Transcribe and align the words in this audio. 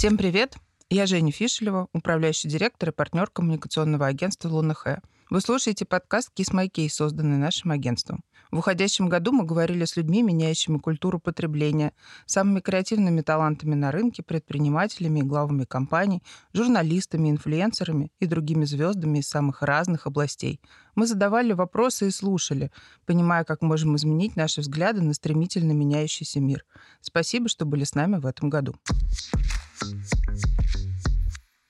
Всем 0.00 0.16
привет! 0.16 0.56
Я 0.88 1.04
Женя 1.04 1.30
Фишелева, 1.30 1.88
управляющий 1.92 2.48
директор 2.48 2.88
и 2.88 2.92
партнер 2.92 3.26
коммуникационного 3.26 4.06
агентства 4.06 4.48
«Луна 4.48 4.74
Вы 5.28 5.42
слушаете 5.42 5.84
подкаст 5.84 6.30
«Kiss 6.34 6.54
My 6.54 6.70
Case», 6.70 6.88
созданный 6.88 7.36
нашим 7.36 7.70
агентством. 7.70 8.24
В 8.50 8.60
уходящем 8.60 9.10
году 9.10 9.30
мы 9.32 9.44
говорили 9.44 9.84
с 9.84 9.98
людьми, 9.98 10.22
меняющими 10.22 10.78
культуру 10.78 11.20
потребления, 11.20 11.92
самыми 12.24 12.60
креативными 12.60 13.20
талантами 13.20 13.74
на 13.74 13.92
рынке, 13.92 14.22
предпринимателями 14.22 15.20
и 15.20 15.22
главами 15.22 15.64
компаний, 15.64 16.22
журналистами, 16.54 17.28
инфлюенсерами 17.28 18.10
и 18.20 18.24
другими 18.24 18.64
звездами 18.64 19.18
из 19.18 19.28
самых 19.28 19.60
разных 19.60 20.06
областей. 20.06 20.62
Мы 20.94 21.06
задавали 21.06 21.52
вопросы 21.52 22.08
и 22.08 22.10
слушали, 22.10 22.72
понимая, 23.04 23.44
как 23.44 23.60
можем 23.60 23.96
изменить 23.96 24.34
наши 24.34 24.62
взгляды 24.62 25.02
на 25.02 25.12
стремительно 25.12 25.72
меняющийся 25.72 26.40
мир. 26.40 26.64
Спасибо, 27.02 27.50
что 27.50 27.66
были 27.66 27.84
с 27.84 27.94
нами 27.94 28.16
в 28.16 28.24
этом 28.24 28.48
году. 28.48 28.76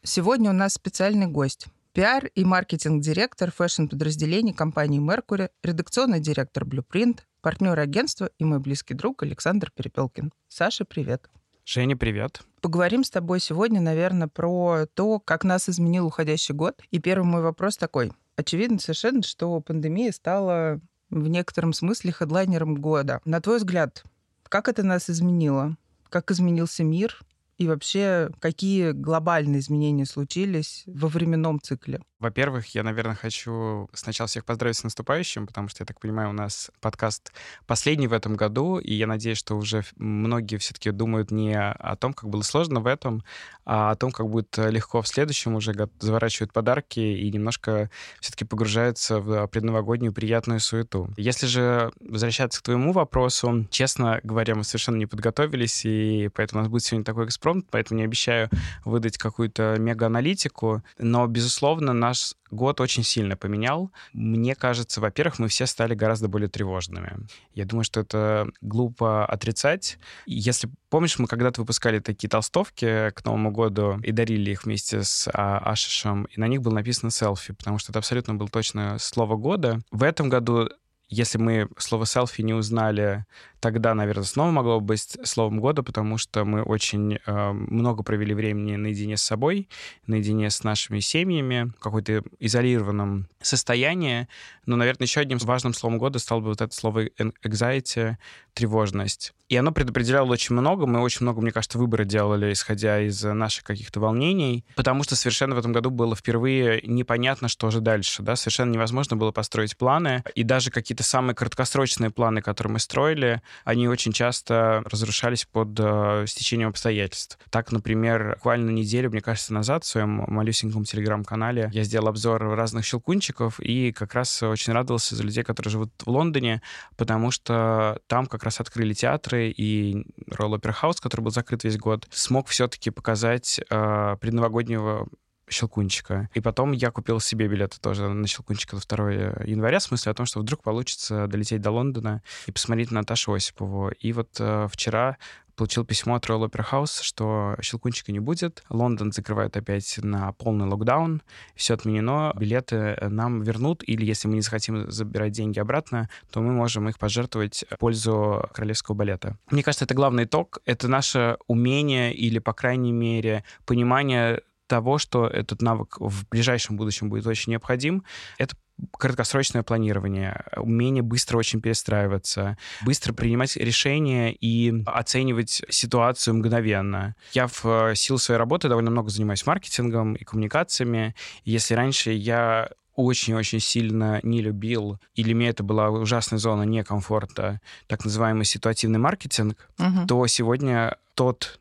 Сегодня 0.03 0.51
у 0.51 0.53
нас 0.53 0.75
специальный 0.75 1.27
гость– 1.27 1.67
пиар 1.93 2.27
и 2.35 2.45
маркетинг-директор 2.45 3.53
фэшн-подразделений 3.53 4.53
компании 4.53 5.01
Mercury, 5.01 5.51
редакционный 5.63 6.21
директор 6.21 6.65
Blueprint, 6.65 7.21
партнер 7.43 7.79
агентства 7.79 8.31
и 8.39 8.45
мой 8.45 8.59
близкий 8.59 8.95
друг 8.95 9.23
Александр 9.23 9.71
Перепелкин. 9.75 10.33
Саша, 10.49 10.85
привет. 10.85 11.29
Женя, 11.65 11.97
привет. 11.97 12.43
Поговорим 12.61 13.05
с 13.05 13.11
тобой 13.11 13.41
сегодня, 13.41 13.81
наверное, 13.81 14.29
про 14.29 14.87
то, 14.95 15.21
как 15.21 15.45
нас 15.45 15.69
изменил 15.69 16.07
уходящий 16.07 16.55
год. 16.55 16.81
И 16.91 16.99
первый 16.99 17.25
мой 17.25 17.43
вопрос 17.43 17.77
такой. 17.77 18.13
Очевидно 18.37 18.79
совершенно, 18.79 19.23
что 19.23 19.61
пандемия 19.61 20.13
стала 20.13 20.81
в 21.11 21.29
некотором 21.29 21.73
смысле 21.73 22.13
хедлайнером 22.13 22.77
года. 22.77 23.21
На 23.25 23.41
твой 23.41 23.59
взгляд, 23.59 24.03
как 24.45 24.69
это 24.69 24.83
нас 24.83 25.11
изменило? 25.11 25.77
Как 26.09 26.31
изменился 26.31 26.83
мир? 26.83 27.21
И 27.61 27.69
вообще, 27.69 28.31
какие 28.41 28.91
глобальные 28.91 29.61
изменения 29.61 30.05
случились 30.05 30.83
во 30.87 31.07
временном 31.09 31.61
цикле? 31.61 32.01
Во-первых, 32.21 32.75
я, 32.75 32.83
наверное, 32.83 33.15
хочу 33.15 33.89
сначала 33.95 34.29
всех 34.29 34.45
поздравить 34.45 34.77
с 34.77 34.85
наступающим, 34.85 35.47
потому 35.47 35.69
что, 35.69 35.83
я 35.83 35.87
так 35.87 35.99
понимаю, 35.99 36.29
у 36.29 36.35
нас 36.35 36.71
подкаст 36.83 37.33
последний 37.67 38.09
в 38.09 38.13
этом 38.13 38.37
году, 38.37 38.77
и 38.77 38.93
я 38.93 39.07
надеюсь, 39.07 39.39
что 39.39 39.57
уже 39.57 39.85
многие 39.97 40.59
все-таки 40.59 40.91
думают 40.91 41.31
не 41.31 41.59
о 41.59 41.97
том, 41.97 42.13
как 42.13 42.29
было 42.29 42.43
сложно 42.43 42.81
в 42.81 42.87
этом, 42.87 43.25
а 43.65 43.93
о 43.93 43.97
том, 43.97 44.11
как 44.11 44.29
будет 44.29 44.55
легко 44.59 45.01
в 45.01 45.09
следующем, 45.09 45.55
уже 45.55 45.73
заворачивают 45.99 46.53
подарки 46.53 47.01
и 47.01 47.31
немножко 47.31 47.91
все-таки 48.21 48.45
погружаются 48.45 49.19
в 49.21 49.47
предновогоднюю 49.47 50.13
приятную 50.13 50.61
суету. 50.61 51.09
Если 51.17 51.47
же 51.47 51.91
возвращаться 52.01 52.61
к 52.61 52.65
твоему 52.65 52.93
вопросу, 52.93 53.67
честно 53.71 54.21
говоря, 54.23 54.57
мы 54.57 54.65
совершенно 54.65 54.97
не 54.97 55.07
подготовились, 55.07 55.87
и 55.87 56.29
поэтому 56.35 56.61
у 56.61 56.63
нас 56.65 56.71
будет 56.71 56.85
сегодня 56.85 57.05
такой 57.07 57.25
экспромт, 57.25 57.67
поэтому 57.71 57.99
не 57.99 58.05
обещаю 58.05 58.51
выдать 58.85 59.17
какую-то 59.17 59.77
мега-аналитику, 59.79 60.83
но, 60.99 61.27
безусловно, 61.27 61.95
на 61.95 62.10
наш 62.11 62.35
год 62.51 62.81
очень 62.81 63.05
сильно 63.05 63.37
поменял. 63.37 63.93
Мне 64.13 64.55
кажется, 64.55 65.01
во-первых, 65.01 65.39
мы 65.39 65.49
все 65.49 65.67
стали 65.67 65.95
гораздо 65.95 66.29
более 66.29 66.49
тревожными. 66.49 67.27
Я 67.55 67.65
думаю, 67.65 67.85
что 67.85 68.01
это 68.01 68.49
глупо 68.61 69.25
отрицать. 69.25 69.99
Если 70.27 70.69
помнишь, 70.89 71.19
мы 71.19 71.27
когда-то 71.29 71.61
выпускали 71.61 72.01
такие 72.01 72.29
толстовки 72.29 73.11
к 73.11 73.25
Новому 73.25 73.53
году 73.53 74.01
и 74.03 74.13
дарили 74.13 74.51
их 74.51 74.65
вместе 74.65 75.03
с 75.03 75.31
а, 75.33 75.59
Ашишем, 75.59 76.25
и 76.25 76.41
на 76.41 76.49
них 76.49 76.63
было 76.63 76.75
написано 76.75 77.11
селфи, 77.11 77.53
потому 77.53 77.79
что 77.79 77.93
это 77.93 78.01
абсолютно 78.01 78.35
было 78.35 78.49
точно 78.49 78.99
слово 78.99 79.37
года. 79.37 79.81
В 79.91 80.03
этом 80.03 80.29
году 80.29 80.69
если 81.11 81.39
мы 81.39 81.69
слово 81.77 82.07
селфи 82.07 82.43
не 82.43 82.55
узнали 82.55 83.27
тогда, 83.61 83.95
наверное, 83.95 84.25
снова 84.25 84.51
могло 84.51 84.81
бы 84.81 84.87
быть 84.87 85.19
словом 85.25 85.61
года, 85.61 85.83
потому 85.83 86.19
что 86.19 86.45
мы 86.45 86.63
очень 86.63 87.19
э, 87.25 87.53
много 87.53 88.03
провели 88.03 88.35
времени 88.35 88.77
наедине 88.77 89.17
с 89.17 89.23
собой, 89.23 89.69
наедине 90.07 90.51
с 90.51 90.65
нашими 90.65 91.01
семьями, 91.01 91.73
в 91.77 91.81
какой-то 91.81 92.23
изолированном 92.39 93.29
состоянии. 93.43 94.29
Но, 94.67 94.77
наверное, 94.77 95.07
еще 95.07 95.21
одним 95.21 95.39
важным 95.39 95.75
словом 95.75 95.99
года 95.99 96.19
стало 96.19 96.41
бы 96.41 96.49
вот 96.49 96.61
это 96.61 96.75
слово 96.75 97.07
anxiety, 97.07 98.17
тревожность. 98.55 99.33
И 99.49 99.57
оно 99.57 99.73
предопределяло 99.73 100.31
очень 100.31 100.55
много. 100.55 100.87
Мы 100.87 101.01
очень 101.01 101.23
много, 101.23 101.41
мне 101.41 101.51
кажется, 101.51 101.77
выборы 101.77 102.05
делали, 102.05 102.53
исходя 102.53 103.01
из 103.01 103.23
наших 103.23 103.65
каких-то 103.65 103.99
волнений, 103.99 104.65
потому 104.77 105.03
что 105.03 105.17
совершенно 105.17 105.57
в 105.57 105.59
этом 105.59 105.73
году 105.73 105.91
было 105.91 106.15
впервые 106.15 106.81
непонятно, 106.85 107.49
что 107.49 107.71
же 107.71 107.81
дальше. 107.81 108.23
Да? 108.23 108.37
Совершенно 108.37 108.73
невозможно 108.73 109.17
было 109.17 109.33
построить 109.33 109.77
планы. 109.77 110.23
И 110.37 110.45
даже 110.45 110.71
какие-то 110.71 111.00
самые 111.03 111.35
краткосрочные 111.35 112.11
планы, 112.11 112.43
которые 112.43 112.75
мы 112.75 112.79
строили, 112.79 113.43
они 113.65 113.89
очень 113.89 114.13
часто 114.13 114.83
разрушались 114.85 115.45
под 115.45 115.79
э, 115.79 116.25
стечением 116.27 116.69
обстоятельств. 116.69 117.39
Так, 117.51 117.73
например, 117.73 118.35
буквально 118.37 118.71
неделю, 118.71 119.11
мне 119.11 119.21
кажется, 119.21 119.53
назад 119.53 119.85
в 119.85 119.87
своем 119.87 120.25
малюсеньком 120.29 120.85
телеграм-канале 120.85 121.71
я 121.73 121.85
сделал 121.85 122.09
обзор 122.09 122.43
разных 122.55 122.85
щелкунчиков 122.85 123.61
и 123.61 123.93
как 123.93 124.15
раз 124.15 124.43
очень 124.43 124.73
радовался 124.73 125.17
за 125.17 125.23
людей, 125.23 125.45
которые 125.45 125.71
живут 125.71 125.91
в 125.99 126.09
Лондоне, 126.09 126.63
потому 126.97 127.31
что 127.31 128.01
там 128.07 128.27
как 128.27 128.45
раз 128.45 128.61
открыли 128.61 128.95
театры, 128.95 129.51
и 129.51 130.07
Royal 130.31 130.59
Opera 130.59 130.75
House, 130.83 130.97
который 131.01 131.23
был 131.23 131.31
закрыт 131.31 131.65
весь 131.65 131.79
год, 131.79 132.07
смог 132.11 132.49
все-таки 132.49 132.91
показать 132.91 133.61
э, 133.71 134.17
предновогоднего 134.21 135.09
Щелкунчика. 135.51 136.29
И 136.35 136.41
потом 136.41 136.73
я 136.73 136.91
купил 136.91 137.21
себе 137.21 137.49
билеты 137.49 137.79
тоже 137.81 138.09
на 138.09 138.27
Щелкунчика 138.27 138.77
до 138.77 138.97
2 138.97 139.11
января, 139.45 139.79
в 139.79 139.83
смысле 139.83 140.13
о 140.13 140.15
том, 140.15 140.27
что 140.27 140.41
вдруг 140.41 140.63
получится 140.63 141.27
долететь 141.27 141.61
до 141.61 141.71
Лондона 141.71 142.23
и 142.47 142.53
посмотреть 142.53 142.91
Наташу 142.91 143.33
Осипову. 143.33 143.91
И 143.91 144.13
вот 144.13 144.37
э, 144.39 144.69
вчера 144.71 145.17
получил 145.61 145.85
письмо 145.85 146.15
от 146.15 146.25
Royal 146.25 146.49
Opera 146.49 146.65
House, 146.73 147.03
что 147.03 147.55
Щелкунчика 147.61 148.13
не 148.13 148.19
будет. 148.19 148.65
Лондон 148.71 149.13
закрывают 149.13 149.59
опять 149.59 149.99
на 150.03 150.33
полный 150.33 150.67
локдаун. 150.67 151.21
Все 151.55 151.75
отменено. 151.75 152.33
Билеты 152.35 152.97
нам 153.03 153.43
вернут, 153.43 153.83
или 153.87 154.07
если 154.07 154.27
мы 154.27 154.37
не 154.37 154.41
захотим 154.41 154.91
забирать 154.91 155.33
деньги 155.33 155.59
обратно, 155.59 156.09
то 156.31 156.41
мы 156.41 156.53
можем 156.53 156.89
их 156.89 156.99
пожертвовать 156.99 157.67
в 157.71 157.77
пользу 157.77 158.49
королевского 158.55 158.95
балета. 158.95 159.37
Мне 159.51 159.63
кажется, 159.63 159.85
это 159.85 159.93
главный 159.93 160.25
итог. 160.25 160.61
Это 160.65 160.89
наше 160.89 161.37
умение 161.47 162.15
или, 162.15 162.39
по 162.39 162.55
крайней 162.55 162.93
мере, 162.93 163.45
понимание 163.67 164.41
того, 164.71 164.99
что 164.99 165.27
этот 165.27 165.61
навык 165.63 165.97
в 165.99 166.29
ближайшем 166.29 166.77
будущем 166.77 167.11
будет 167.11 167.27
очень 167.27 167.51
необходим, 167.51 168.05
это 168.39 168.55
краткосрочное 168.97 169.63
планирование, 169.63 170.45
умение 170.57 171.03
быстро 171.03 171.37
очень 171.39 171.61
перестраиваться, 171.61 172.57
быстро 172.83 173.13
принимать 173.13 173.57
решения 173.57 174.33
и 174.33 174.73
оценивать 174.87 175.63
ситуацию 175.69 176.37
мгновенно. 176.37 177.15
Я 177.33 177.49
в 177.49 177.65
э, 177.65 177.95
силу 177.95 178.19
своей 178.19 178.39
работы 178.39 178.69
довольно 178.69 178.91
много 178.91 179.11
занимаюсь 179.11 179.45
маркетингом 179.45 180.15
и 180.15 180.25
коммуникациями. 180.25 181.15
Если 181.45 181.75
раньше 181.75 182.13
я 182.13 182.71
очень-очень 182.95 183.61
сильно 183.61 184.21
не 184.23 184.41
любил, 184.41 184.99
или 185.15 185.33
меня 185.33 185.51
это 185.51 185.63
была 185.63 185.91
ужасная 185.91 186.39
зона 186.39 186.63
некомфорта, 186.63 187.61
так 187.87 188.05
называемый 188.05 188.45
ситуативный 188.45 188.99
маркетинг, 188.99 189.69
угу. 189.79 190.07
то 190.07 190.27
сегодня 190.27 190.97
тот 191.15 191.61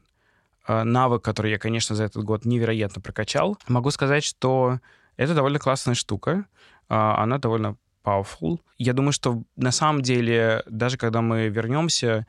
навык, 0.70 1.24
который 1.24 1.52
я, 1.52 1.58
конечно, 1.58 1.96
за 1.96 2.04
этот 2.04 2.24
год 2.24 2.46
невероятно 2.46 3.02
прокачал. 3.02 3.58
Могу 3.68 3.92
сказать, 3.92 4.24
что 4.24 4.80
это 5.18 5.34
довольно 5.34 5.60
классная 5.60 5.96
штука. 5.96 6.46
А, 6.88 7.22
она 7.22 7.38
довольно 7.38 7.76
powerful. 8.04 8.60
Я 8.78 8.94
думаю, 8.94 9.12
что 9.12 9.44
на 9.56 9.72
самом 9.72 10.02
деле, 10.02 10.64
даже 10.68 10.98
когда 10.98 11.22
мы 11.22 11.50
вернемся 11.50 12.26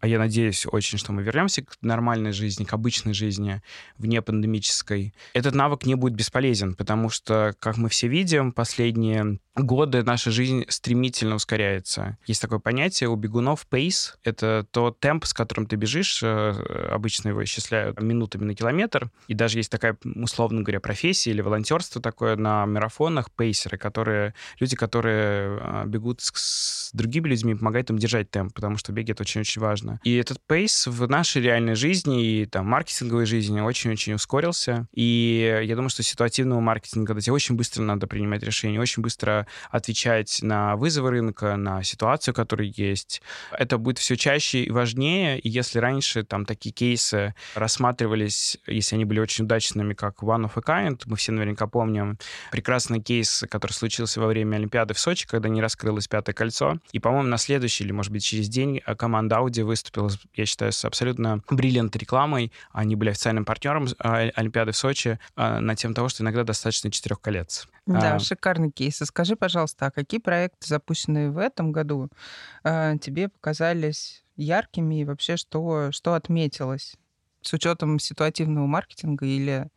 а 0.00 0.08
я 0.08 0.18
надеюсь 0.18 0.66
очень, 0.70 0.98
что 0.98 1.12
мы 1.12 1.22
вернемся 1.22 1.62
к 1.62 1.78
нормальной 1.80 2.32
жизни, 2.32 2.64
к 2.64 2.72
обычной 2.72 3.14
жизни, 3.14 3.62
вне 3.98 4.20
пандемической, 4.20 5.14
этот 5.32 5.54
навык 5.54 5.86
не 5.86 5.94
будет 5.94 6.14
бесполезен, 6.14 6.74
потому 6.74 7.08
что, 7.08 7.54
как 7.58 7.76
мы 7.76 7.88
все 7.88 8.06
видим, 8.06 8.52
последние 8.52 9.38
годы 9.56 10.02
наша 10.02 10.30
жизнь 10.30 10.64
стремительно 10.68 11.36
ускоряется. 11.36 12.18
Есть 12.26 12.42
такое 12.42 12.58
понятие 12.58 13.08
у 13.08 13.16
бегунов 13.16 13.66
pace. 13.70 14.14
Это 14.22 14.66
тот 14.70 15.00
темп, 15.00 15.24
с 15.24 15.32
которым 15.32 15.66
ты 15.66 15.76
бежишь. 15.76 16.22
Э, 16.22 16.88
обычно 16.90 17.30
его 17.30 17.42
исчисляют 17.42 18.00
минутами 18.00 18.44
на 18.44 18.54
километр. 18.54 19.10
И 19.28 19.34
даже 19.34 19.58
есть 19.58 19.70
такая, 19.70 19.96
условно 20.04 20.62
говоря, 20.62 20.80
профессия 20.80 21.30
или 21.30 21.40
волонтерство 21.40 22.02
такое 22.02 22.36
на 22.36 22.66
марафонах, 22.66 23.30
пейсеры, 23.30 23.78
которые, 23.78 24.34
люди, 24.60 24.76
которые 24.76 25.58
э, 25.60 25.84
бегут 25.86 26.20
с, 26.20 26.32
с 26.34 26.90
другими 26.92 27.28
людьми, 27.28 27.54
помогают 27.54 27.90
им 27.90 27.98
держать 27.98 28.30
темп, 28.30 28.54
потому 28.54 28.76
что 28.76 28.92
бег— 28.92 29.08
это 29.10 29.22
очень-очень 29.22 29.62
важно. 29.62 30.00
И 30.04 30.14
этот 30.16 30.38
пейс 30.46 30.86
в 30.86 31.08
нашей 31.08 31.42
реальной 31.42 31.74
жизни 31.74 32.42
и 32.42 32.46
там 32.46 32.66
маркетинговой 32.66 33.26
жизни 33.26 33.60
очень-очень 33.60 34.14
ускорился. 34.14 34.86
И 34.92 35.62
я 35.64 35.74
думаю, 35.74 35.90
что 35.90 36.02
ситуативного 36.02 36.60
маркетинга, 36.60 37.08
когда 37.08 37.20
тебе 37.20 37.32
очень 37.32 37.56
быстро 37.56 37.82
надо 37.82 38.06
принимать 38.06 38.42
решения, 38.42 38.80
очень 38.80 39.02
быстро 39.02 39.45
отвечать 39.70 40.38
на 40.42 40.76
вызовы 40.76 41.10
рынка, 41.10 41.56
на 41.56 41.82
ситуацию, 41.82 42.34
которая 42.34 42.72
есть. 42.74 43.22
Это 43.52 43.78
будет 43.78 43.98
все 43.98 44.16
чаще 44.16 44.64
и 44.64 44.70
важнее, 44.70 45.38
и 45.38 45.48
если 45.48 45.78
раньше 45.78 46.24
там 46.24 46.44
такие 46.44 46.72
кейсы 46.72 47.34
рассматривались, 47.54 48.58
если 48.66 48.96
они 48.96 49.04
были 49.04 49.20
очень 49.20 49.44
удачными, 49.44 49.94
как 49.94 50.22
One 50.22 50.44
of 50.44 50.52
a 50.56 50.60
Kind, 50.60 51.02
мы 51.06 51.16
все 51.16 51.32
наверняка 51.32 51.66
помним 51.66 52.18
прекрасный 52.50 53.00
кейс, 53.00 53.44
который 53.50 53.72
случился 53.72 54.20
во 54.20 54.26
время 54.26 54.56
Олимпиады 54.56 54.94
в 54.94 54.98
Сочи, 54.98 55.26
когда 55.26 55.48
не 55.48 55.60
раскрылось 55.60 56.08
пятое 56.08 56.34
кольцо. 56.34 56.78
И, 56.92 56.98
по-моему, 56.98 57.28
на 57.28 57.38
следующий 57.38 57.84
или, 57.84 57.92
может 57.92 58.12
быть, 58.12 58.24
через 58.24 58.48
день 58.48 58.80
команда 58.98 59.36
Audi 59.36 59.62
выступила, 59.62 60.10
я 60.34 60.46
считаю, 60.46 60.72
с 60.72 60.84
абсолютно 60.84 61.42
бриллиант 61.50 61.96
рекламой. 61.96 62.52
Они 62.72 62.96
были 62.96 63.10
официальным 63.10 63.44
партнером 63.44 63.86
а, 63.98 64.28
Олимпиады 64.34 64.72
в 64.72 64.76
Сочи 64.76 65.18
а, 65.36 65.60
на 65.60 65.76
тем 65.76 65.94
того, 65.94 66.08
что 66.08 66.22
иногда 66.22 66.44
достаточно 66.44 66.90
четырех 66.90 67.20
колец. 67.20 67.66
Да, 67.86 68.16
а, 68.16 68.18
шикарный 68.18 68.70
кейс. 68.72 68.96
Скажи, 68.98 69.36
пожалуйста, 69.36 69.86
а 69.86 69.90
какие 69.90 70.20
проекты, 70.20 70.66
запущенные 70.66 71.30
в 71.30 71.38
этом 71.38 71.70
году, 71.72 72.08
тебе 72.64 73.28
показались 73.28 74.24
яркими 74.36 75.00
и 75.00 75.04
вообще 75.04 75.36
что, 75.36 75.92
что 75.92 76.14
отметилось? 76.14 76.96
С 77.42 77.52
учетом 77.52 77.98
ситуативного 78.00 78.66
маркетинга 78.66 79.24
или 79.26 79.68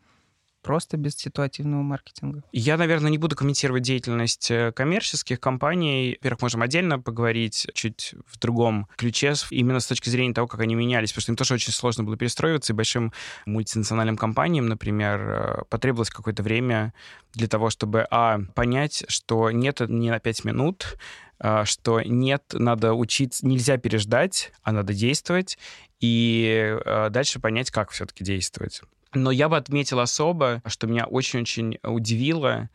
просто 0.61 0.97
без 0.97 1.15
ситуативного 1.15 1.81
маркетинга. 1.81 2.43
Я, 2.51 2.77
наверное, 2.77 3.11
не 3.11 3.17
буду 3.17 3.35
комментировать 3.35 3.83
деятельность 3.83 4.51
э, 4.51 4.71
коммерческих 4.71 5.39
компаний. 5.39 6.17
Во-первых, 6.19 6.41
можем 6.41 6.61
отдельно 6.61 6.99
поговорить 6.99 7.67
чуть 7.73 8.15
в 8.25 8.39
другом 8.39 8.87
ключе, 8.95 9.33
именно 9.51 9.79
с 9.79 9.87
точки 9.87 10.09
зрения 10.09 10.33
того, 10.33 10.47
как 10.47 10.61
они 10.61 10.75
менялись, 10.75 11.11
потому 11.11 11.21
что 11.21 11.31
им 11.31 11.35
тоже 11.35 11.53
очень 11.55 11.73
сложно 11.73 12.03
было 12.03 12.17
перестроиваться, 12.17 12.73
и 12.73 12.75
большим 12.75 13.13
мультинациональным 13.45 14.17
компаниям, 14.17 14.67
например, 14.67 15.19
э, 15.21 15.61
потребовалось 15.69 16.09
какое-то 16.09 16.43
время 16.43 16.93
для 17.33 17.47
того, 17.47 17.69
чтобы, 17.69 18.07
а, 18.09 18.39
понять, 18.55 19.05
что 19.07 19.51
нет 19.51 19.81
не 19.81 20.09
на 20.09 20.19
5 20.19 20.45
минут, 20.45 20.97
а, 21.39 21.65
что 21.65 22.01
нет, 22.01 22.43
надо 22.53 22.93
учиться, 22.93 23.45
нельзя 23.45 23.77
переждать, 23.77 24.51
а 24.63 24.71
надо 24.71 24.93
действовать, 24.93 25.57
и 25.99 26.77
э, 26.85 27.09
дальше 27.09 27.39
понять, 27.39 27.71
как 27.71 27.91
все-таки 27.91 28.23
действовать. 28.23 28.81
Но 29.13 29.31
я 29.31 29.49
бы 29.49 29.57
отметил 29.57 29.99
особо, 29.99 30.61
что 30.65 30.87
меня 30.87 31.05
очень-очень 31.05 31.79
удивило, 31.83 32.69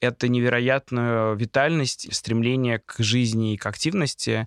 это 0.00 0.28
невероятную 0.28 1.36
витальность, 1.36 2.14
стремление 2.14 2.78
к 2.78 2.96
жизни 2.98 3.54
и 3.54 3.56
к 3.56 3.66
активности 3.66 4.46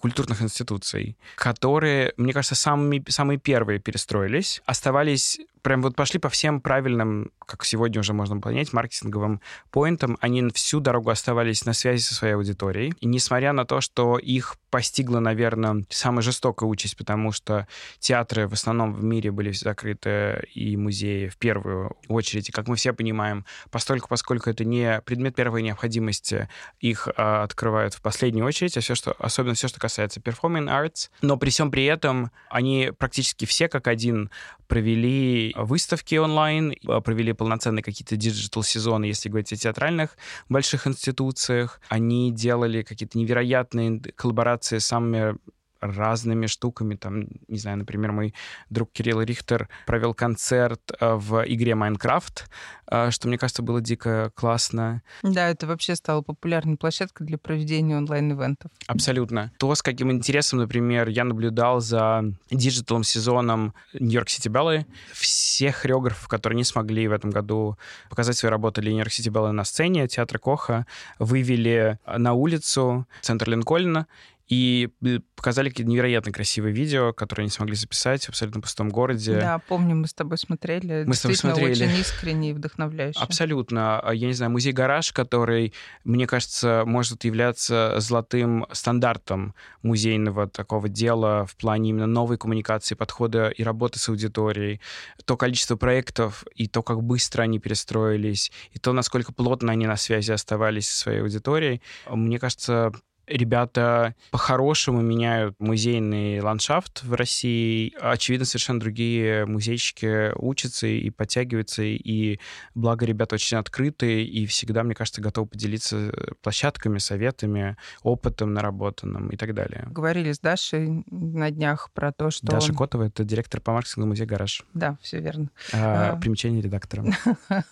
культурных 0.00 0.42
институций, 0.42 1.16
которые, 1.36 2.12
мне 2.16 2.32
кажется, 2.32 2.54
самыми, 2.54 3.02
самые 3.08 3.38
первые 3.38 3.78
перестроились, 3.78 4.62
оставались 4.66 5.40
прям 5.62 5.80
вот 5.80 5.96
пошли 5.96 6.18
по 6.18 6.28
всем 6.28 6.60
правильным, 6.60 7.30
как 7.38 7.64
сегодня 7.64 8.00
уже 8.00 8.12
можно 8.12 8.40
понять, 8.40 8.72
маркетинговым 8.72 9.40
поинтам. 9.70 10.18
Они 10.20 10.48
всю 10.50 10.80
дорогу 10.80 11.10
оставались 11.10 11.64
на 11.64 11.72
связи 11.72 12.02
со 12.02 12.14
своей 12.14 12.34
аудиторией. 12.34 12.94
И 13.00 13.06
несмотря 13.06 13.52
на 13.52 13.64
то, 13.64 13.80
что 13.80 14.18
их 14.18 14.56
постигла, 14.70 15.20
наверное, 15.20 15.84
самая 15.90 16.22
жестокая 16.22 16.68
участь, 16.68 16.96
потому 16.96 17.30
что 17.32 17.66
театры 17.98 18.48
в 18.48 18.54
основном 18.54 18.94
в 18.94 19.04
мире 19.04 19.30
были 19.30 19.52
закрыты, 19.52 20.46
и 20.54 20.76
музеи 20.76 21.28
в 21.28 21.36
первую 21.36 21.96
очередь. 22.08 22.48
И, 22.48 22.52
как 22.52 22.68
мы 22.68 22.76
все 22.76 22.92
понимаем, 22.92 23.44
постольку, 23.70 24.08
поскольку 24.08 24.50
это 24.50 24.64
не 24.64 25.00
предмет 25.02 25.34
первой 25.34 25.62
необходимости, 25.62 26.48
их 26.80 27.08
а, 27.16 27.42
открывают 27.44 27.94
в 27.94 28.00
последнюю 28.00 28.46
очередь, 28.46 28.76
а 28.76 28.80
все, 28.80 28.94
что, 28.94 29.12
особенно 29.18 29.54
все, 29.54 29.68
что 29.72 29.80
касается 29.80 30.20
performing 30.20 30.68
arts. 30.68 31.08
Но 31.22 31.36
при 31.36 31.50
всем 31.50 31.70
при 31.70 31.84
этом 31.86 32.30
они 32.50 32.92
практически 32.96 33.46
все 33.46 33.68
как 33.68 33.88
один 33.88 34.30
провели 34.68 35.54
выставки 35.56 36.14
онлайн, 36.16 36.74
а, 36.86 37.00
провели 37.00 37.32
полноценные 37.32 37.82
какие-то 37.82 38.16
digital-сезоны, 38.16 39.06
если 39.06 39.28
говорить 39.28 39.52
о 39.52 39.56
театральных 39.56 40.16
больших 40.48 40.86
институциях. 40.86 41.80
Они 41.88 42.30
делали 42.30 42.82
какие-то 42.82 43.18
невероятные 43.18 44.00
коллаборации 44.14 44.78
с 44.78 44.86
самыми 44.86 45.36
разными 45.82 46.46
штуками. 46.46 46.94
Там, 46.94 47.26
не 47.48 47.58
знаю, 47.58 47.78
например, 47.78 48.12
мой 48.12 48.34
друг 48.70 48.90
Кирилл 48.92 49.20
Рихтер 49.20 49.68
провел 49.86 50.14
концерт 50.14 50.80
э, 50.98 51.14
в 51.14 51.44
игре 51.46 51.74
Minecraft, 51.74 52.48
э, 52.90 53.10
что, 53.10 53.28
мне 53.28 53.36
кажется, 53.36 53.62
было 53.62 53.80
дико 53.80 54.30
классно. 54.34 55.02
Да, 55.22 55.48
это 55.48 55.66
вообще 55.66 55.96
стало 55.96 56.22
популярной 56.22 56.76
площадкой 56.76 57.26
для 57.26 57.36
проведения 57.36 57.96
онлайн-ивентов. 57.96 58.70
Абсолютно. 58.86 59.52
То, 59.58 59.74
с 59.74 59.82
каким 59.82 60.12
интересом, 60.12 60.60
например, 60.60 61.08
я 61.08 61.24
наблюдал 61.24 61.80
за 61.80 62.24
digital 62.50 63.02
сезоном 63.02 63.74
New 63.92 64.07
York 64.07 64.28
City 64.28 64.48
Ballet. 64.48 64.86
Всех 65.12 65.76
хореографов, 65.76 66.28
которые 66.28 66.56
не 66.56 66.64
смогли 66.64 67.08
в 67.08 67.12
этом 67.12 67.30
году 67.30 67.76
показать 68.08 68.36
свои 68.36 68.50
работы 68.50 68.80
для 68.80 68.92
Нью-Йорк 68.92 69.12
Сити 69.12 69.28
Беллы 69.28 69.50
на 69.52 69.64
сцене 69.64 70.06
театра 70.06 70.38
Коха, 70.38 70.86
вывели 71.18 71.98
на 72.06 72.34
улицу 72.34 73.06
центр 73.20 73.50
Линкольна 73.50 74.06
и 74.52 74.90
э, 75.02 75.20
показали 75.34 75.70
какие-то 75.70 75.90
невероятно 75.90 76.30
красивые 76.30 76.74
видео, 76.74 77.14
которые 77.14 77.44
они 77.44 77.50
смогли 77.50 77.74
записать 77.74 78.26
в 78.26 78.28
абсолютно 78.28 78.60
пустом 78.60 78.90
городе. 78.90 79.40
Да, 79.40 79.58
помню, 79.66 79.96
мы 79.96 80.06
с 80.06 80.12
тобой 80.12 80.36
смотрели. 80.36 81.04
Мы 81.06 81.14
с 81.14 81.22
тобой 81.22 81.36
смотрели. 81.36 81.70
очень 81.70 81.98
искренне 81.98 82.50
и 82.50 82.52
вдохновляюще. 82.52 83.18
Абсолютно. 83.18 83.98
А, 84.00 84.12
я 84.12 84.26
не 84.26 84.34
знаю, 84.34 84.52
музей-гараж, 84.52 85.14
который, 85.14 85.72
мне 86.04 86.26
кажется, 86.26 86.82
может 86.84 87.24
являться 87.24 87.94
золотым 87.96 88.66
стандартом 88.72 89.54
музейного 89.80 90.46
такого 90.46 90.90
дела 90.90 91.46
в 91.46 91.56
плане 91.56 91.88
именно 91.88 92.06
новой 92.06 92.36
коммуникации, 92.36 92.94
подхода 92.94 93.48
и 93.48 93.62
работы 93.62 93.98
с 93.98 94.10
аудиторией. 94.10 94.82
То 95.24 95.38
количество 95.38 95.76
проектов 95.76 96.44
и 96.54 96.68
то, 96.68 96.82
как 96.82 97.02
быстро 97.02 97.40
они 97.40 97.58
перестроились, 97.58 98.52
и 98.72 98.78
то, 98.78 98.92
насколько 98.92 99.32
плотно 99.32 99.72
они 99.72 99.86
на 99.86 99.96
связи 99.96 100.30
оставались 100.30 100.90
со 100.90 100.98
своей 100.98 101.22
аудиторией. 101.22 101.80
Мне 102.10 102.38
кажется, 102.38 102.92
ребята 103.26 104.14
по-хорошему 104.30 105.00
меняют 105.00 105.54
музейный 105.58 106.40
ландшафт 106.40 107.02
в 107.02 107.14
России. 107.14 107.94
Очевидно, 108.00 108.46
совершенно 108.46 108.80
другие 108.80 109.46
музейщики 109.46 110.32
учатся 110.36 110.86
и 110.86 111.10
подтягиваются, 111.10 111.82
и 111.82 112.38
благо 112.74 113.06
ребята 113.06 113.36
очень 113.36 113.56
открытые 113.58 114.24
и 114.24 114.46
всегда, 114.46 114.82
мне 114.82 114.94
кажется, 114.94 115.20
готовы 115.20 115.46
поделиться 115.46 116.12
площадками, 116.42 116.98
советами, 116.98 117.76
опытом 118.02 118.52
наработанным 118.54 119.28
и 119.28 119.36
так 119.36 119.54
далее. 119.54 119.86
Говорили 119.90 120.32
с 120.32 120.40
Дашей 120.40 121.04
на 121.10 121.50
днях 121.50 121.90
про 121.92 122.12
то, 122.12 122.30
что... 122.30 122.46
Даша 122.46 122.72
Котова— 122.72 123.04
это 123.06 123.24
директор 123.24 123.60
по 123.60 123.72
маркетингу 123.72 124.08
музея 124.08 124.26
«Гараж». 124.26 124.62
Да, 124.74 124.98
все 125.00 125.20
верно. 125.20 125.48
А, 125.72 126.12
а... 126.12 126.16
Примечание 126.16 126.62
редактора. 126.62 127.04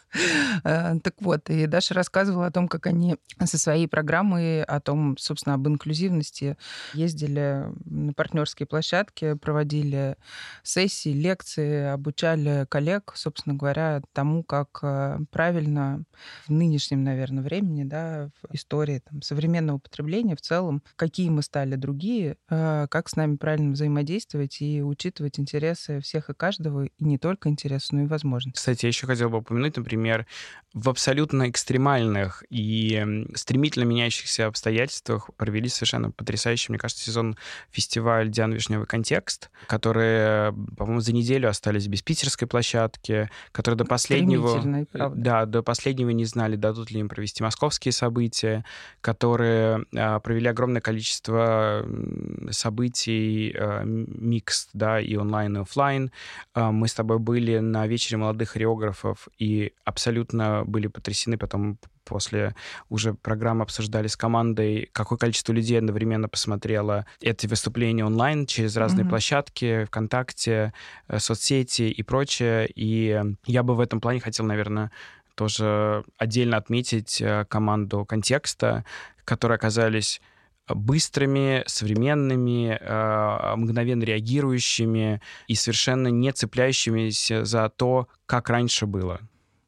Так 0.62 1.14
вот, 1.20 1.48
и 1.50 1.66
Даша 1.66 1.94
рассказывала 1.94 2.46
о 2.46 2.50
том, 2.50 2.68
как 2.68 2.86
они 2.86 3.16
со 3.42 3.58
своей 3.58 3.86
программой, 3.86 4.62
о 4.64 4.80
том, 4.80 5.16
собственно, 5.16 5.39
собственно, 5.40 5.54
об 5.54 5.66
инклюзивности. 5.66 6.56
Ездили 6.94 7.66
на 7.84 8.12
партнерские 8.12 8.66
площадки, 8.66 9.34
проводили 9.34 10.16
сессии, 10.62 11.10
лекции, 11.10 11.86
обучали 11.86 12.66
коллег, 12.68 13.12
собственно 13.14 13.54
говоря, 13.54 14.02
тому, 14.12 14.44
как 14.44 14.80
э, 14.82 15.18
правильно 15.30 16.04
в 16.46 16.50
нынешнем, 16.50 17.04
наверное, 17.04 17.42
времени, 17.42 17.84
да, 17.84 18.30
в 18.42 18.54
истории 18.54 19.00
там, 19.08 19.22
современного 19.22 19.78
потребления 19.78 20.36
в 20.36 20.40
целом, 20.40 20.82
какие 20.96 21.30
мы 21.30 21.42
стали 21.42 21.76
другие, 21.76 22.36
э, 22.50 22.86
как 22.90 23.08
с 23.08 23.16
нами 23.16 23.36
правильно 23.36 23.72
взаимодействовать 23.72 24.60
и 24.60 24.82
учитывать 24.82 25.40
интересы 25.40 26.00
всех 26.00 26.30
и 26.30 26.34
каждого, 26.34 26.84
и 26.84 26.90
не 26.98 27.18
только 27.18 27.48
интересы, 27.48 27.94
но 27.94 28.02
и 28.02 28.06
возможности. 28.06 28.58
Кстати, 28.58 28.84
я 28.84 28.88
еще 28.88 29.06
хотел 29.06 29.30
бы 29.30 29.38
упомянуть, 29.38 29.76
например, 29.76 30.26
в 30.74 30.88
абсолютно 30.88 31.48
экстремальных 31.48 32.44
и 32.50 33.24
стремительно 33.34 33.84
меняющихся 33.84 34.46
обстоятельствах 34.46 35.29
провели 35.36 35.68
совершенно 35.68 36.10
потрясающий, 36.10 36.72
мне 36.72 36.78
кажется, 36.78 37.04
сезон 37.04 37.36
фестиваль 37.70 38.30
«Диан 38.30 38.52
Вишневый 38.52 38.86
контекст», 38.86 39.50
которые, 39.66 40.52
по-моему, 40.76 41.00
за 41.00 41.12
неделю 41.12 41.48
остались 41.48 41.86
без 41.86 42.02
питерской 42.02 42.48
площадки, 42.48 43.28
которые 43.52 43.78
до 43.78 43.84
последнего... 43.84 44.86
Да, 45.14 45.46
до 45.46 45.62
последнего 45.62 46.10
не 46.10 46.24
знали, 46.24 46.56
дадут 46.56 46.90
ли 46.90 47.00
им 47.00 47.08
провести 47.08 47.42
московские 47.42 47.92
события, 47.92 48.64
которые 49.00 49.84
а, 49.96 50.20
провели 50.20 50.48
огромное 50.48 50.80
количество 50.80 51.86
событий, 52.50 53.54
а, 53.56 53.82
микс, 53.84 54.68
да, 54.72 55.00
и 55.00 55.16
онлайн, 55.16 55.56
и 55.56 55.60
офлайн. 55.60 56.10
А, 56.54 56.72
мы 56.72 56.88
с 56.88 56.94
тобой 56.94 57.18
были 57.18 57.58
на 57.58 57.86
вечере 57.86 58.18
молодых 58.18 58.50
хореографов 58.50 59.28
и 59.38 59.72
абсолютно 59.84 60.64
были 60.66 60.86
потрясены, 60.86 61.38
потом 61.38 61.78
после 62.10 62.56
уже 62.88 63.14
программы 63.14 63.62
обсуждали 63.62 64.08
с 64.08 64.16
командой, 64.16 64.90
какое 64.92 65.16
количество 65.16 65.52
людей 65.52 65.78
одновременно 65.78 66.28
посмотрело 66.28 67.06
эти 67.20 67.46
выступления 67.46 68.04
онлайн 68.04 68.46
через 68.46 68.76
разные 68.76 69.06
mm-hmm. 69.06 69.08
площадки, 69.08 69.84
ВКонтакте, 69.84 70.72
э, 71.06 71.18
соцсети 71.20 71.82
и 71.82 72.02
прочее. 72.02 72.68
И 72.74 73.22
я 73.46 73.62
бы 73.62 73.76
в 73.76 73.80
этом 73.80 74.00
плане 74.00 74.20
хотел, 74.20 74.44
наверное, 74.44 74.90
тоже 75.36 76.04
отдельно 76.18 76.56
отметить 76.56 77.22
э, 77.22 77.44
команду 77.48 78.04
контекста, 78.04 78.84
которые 79.24 79.54
оказались 79.54 80.20
быстрыми, 80.74 81.62
современными, 81.66 82.76
э, 82.80 83.56
мгновенно 83.56 84.02
реагирующими 84.02 85.20
и 85.46 85.54
совершенно 85.54 86.08
не 86.08 86.32
цепляющимися 86.32 87.44
за 87.44 87.68
то, 87.68 88.08
как 88.26 88.50
раньше 88.50 88.86
было. 88.86 89.20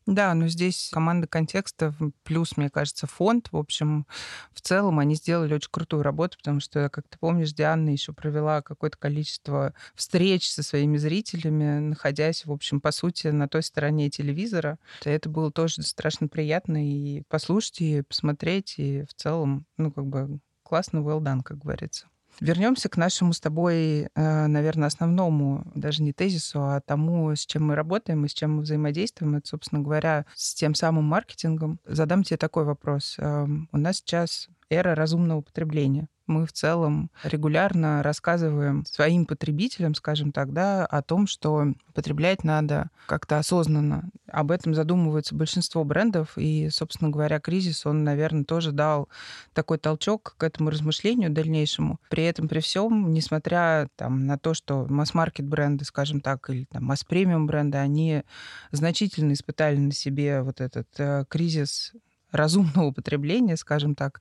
Да, 0.06 0.34
но 0.34 0.48
здесь 0.48 0.90
команда 0.92 1.28
контекста 1.28 1.94
плюс, 2.24 2.56
мне 2.56 2.70
кажется, 2.70 3.06
фонд. 3.06 3.48
В 3.52 3.56
общем, 3.56 4.06
в 4.52 4.60
целом 4.60 4.98
они 4.98 5.14
сделали 5.14 5.54
очень 5.54 5.70
крутую 5.70 6.02
работу, 6.02 6.38
потому 6.38 6.58
что, 6.58 6.88
как 6.88 7.06
ты 7.08 7.18
помнишь, 7.18 7.52
Диана 7.52 7.90
еще 7.90 8.12
провела 8.12 8.62
какое-то 8.62 8.98
количество 8.98 9.74
встреч 9.94 10.50
со 10.50 10.62
своими 10.64 10.96
зрителями, 10.96 11.78
находясь, 11.78 12.44
в 12.44 12.52
общем, 12.52 12.80
по 12.80 12.90
сути, 12.90 13.28
на 13.28 13.48
той 13.48 13.62
стороне 13.62 14.10
телевизора. 14.10 14.78
Это 15.04 15.28
было 15.28 15.52
тоже 15.52 15.82
страшно 15.82 16.26
приятно 16.26 16.84
и 16.84 17.22
послушать, 17.28 17.80
и 17.80 18.02
посмотреть, 18.02 18.74
и 18.78 19.04
в 19.04 19.14
целом, 19.14 19.66
ну, 19.76 19.92
как 19.92 20.06
бы 20.06 20.40
классно, 20.64 20.98
well 20.98 21.20
done, 21.20 21.42
как 21.42 21.58
говорится. 21.58 22.08
Вернемся 22.42 22.88
к 22.88 22.96
нашему 22.96 23.32
с 23.32 23.40
тобой, 23.40 24.08
э, 24.12 24.46
наверное, 24.48 24.88
основному, 24.88 25.64
даже 25.76 26.02
не 26.02 26.12
тезису, 26.12 26.60
а 26.60 26.80
тому, 26.80 27.30
с 27.36 27.46
чем 27.46 27.66
мы 27.66 27.76
работаем 27.76 28.24
и 28.24 28.28
с 28.28 28.34
чем 28.34 28.56
мы 28.56 28.62
взаимодействуем. 28.62 29.36
Это, 29.36 29.46
собственно 29.46 29.80
говоря, 29.80 30.26
с 30.34 30.52
тем 30.52 30.74
самым 30.74 31.04
маркетингом. 31.04 31.78
Задам 31.84 32.24
тебе 32.24 32.38
такой 32.38 32.64
вопрос. 32.64 33.14
Эм, 33.18 33.68
у 33.70 33.78
нас 33.78 33.98
сейчас 33.98 34.48
эра 34.72 34.94
разумного 34.94 35.42
потребления 35.42 36.08
мы 36.26 36.46
в 36.46 36.52
целом 36.52 37.10
регулярно 37.24 38.02
рассказываем 38.02 38.84
своим 38.86 39.26
потребителям, 39.26 39.94
скажем 39.94 40.32
так, 40.32 40.52
да, 40.52 40.86
о 40.86 41.02
том, 41.02 41.26
что 41.26 41.74
потреблять 41.94 42.44
надо 42.44 42.90
как-то 43.06 43.38
осознанно. 43.38 44.08
Об 44.28 44.50
этом 44.50 44.74
задумывается 44.74 45.34
большинство 45.34 45.84
брендов, 45.84 46.36
и, 46.36 46.68
собственно 46.70 47.10
говоря, 47.10 47.40
кризис, 47.40 47.86
он, 47.86 48.04
наверное, 48.04 48.44
тоже 48.44 48.72
дал 48.72 49.08
такой 49.52 49.78
толчок 49.78 50.34
к 50.38 50.42
этому 50.42 50.70
размышлению 50.70 51.30
дальнейшему. 51.30 51.98
При 52.08 52.24
этом, 52.24 52.48
при 52.48 52.60
всем, 52.60 53.12
несмотря 53.12 53.88
там, 53.96 54.26
на 54.26 54.38
то, 54.38 54.54
что 54.54 54.86
масс-маркет 54.88 55.46
бренды, 55.46 55.84
скажем 55.84 56.20
так, 56.20 56.48
или 56.50 56.64
там 56.64 56.84
масс-премиум 56.84 57.46
бренды, 57.46 57.78
они 57.78 58.22
значительно 58.70 59.32
испытали 59.32 59.76
на 59.76 59.92
себе 59.92 60.42
вот 60.42 60.60
этот 60.60 60.88
э, 60.98 61.24
кризис 61.28 61.92
разумного 62.32 62.90
потребления, 62.90 63.56
скажем 63.56 63.94
так, 63.94 64.20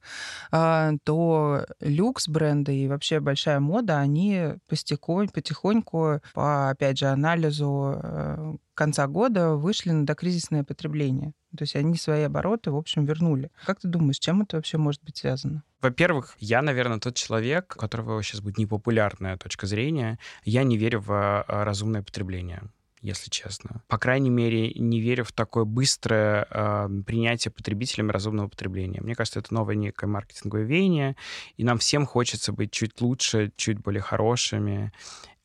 а, 0.52 0.92
то 1.04 1.66
люкс 1.80 2.28
бренды 2.28 2.76
и 2.76 2.88
вообще 2.88 3.20
большая 3.20 3.60
мода, 3.60 4.00
они 4.00 4.54
потихоньку, 4.68 5.34
потихоньку 5.34 6.22
по, 6.34 6.70
опять 6.70 6.98
же, 7.00 7.08
анализу 7.08 8.00
э, 8.02 8.56
конца 8.74 9.08
года 9.08 9.56
вышли 9.56 9.92
на 9.92 10.06
докризисное 10.06 10.64
потребление. 10.64 11.34
То 11.58 11.64
есть 11.64 11.76
они 11.76 11.96
свои 11.98 12.24
обороты, 12.24 12.72
в 12.72 12.78
общем, 12.78 13.06
вернули. 13.06 13.52
Как 13.66 13.80
ты 13.80 13.88
думаешь, 13.88 14.20
чем 14.20 14.42
это 14.42 14.56
вообще 14.56 14.78
может 14.78 15.04
быть 15.04 15.18
связано? 15.18 15.64
Во-первых, 15.82 16.36
я, 16.40 16.62
наверное, 16.62 17.00
тот 17.00 17.16
человек, 17.16 17.74
у 17.76 17.80
которого 17.80 18.22
сейчас 18.24 18.42
будет 18.42 18.58
непопулярная 18.58 19.38
точка 19.38 19.68
зрения. 19.68 20.18
Я 20.44 20.64
не 20.64 20.78
верю 20.78 21.02
в 21.02 21.12
а, 21.12 21.66
разумное 21.66 22.04
потребление 22.04 22.64
если 23.02 23.30
честно. 23.30 23.84
По 23.88 23.98
крайней 23.98 24.30
мере, 24.30 24.72
не 24.74 25.02
верю 25.02 25.24
в 25.24 25.32
такое 25.32 25.66
быстрое 25.66 26.48
э, 26.50 26.90
принятие 27.06 27.52
потребителями 27.52 28.12
разумного 28.12 28.48
потребления. 28.48 29.02
Мне 29.02 29.16
кажется, 29.16 29.40
это 29.40 29.54
новое 29.54 29.76
некое 29.76 30.08
маркетинговое 30.08 30.66
веяние, 30.66 31.16
и 31.58 31.64
нам 31.64 31.78
всем 31.80 32.06
хочется 32.06 32.54
быть 32.54 32.72
чуть 32.72 33.02
лучше, 33.02 33.52
чуть 33.56 33.80
более 33.80 34.02
хорошими 34.02 34.92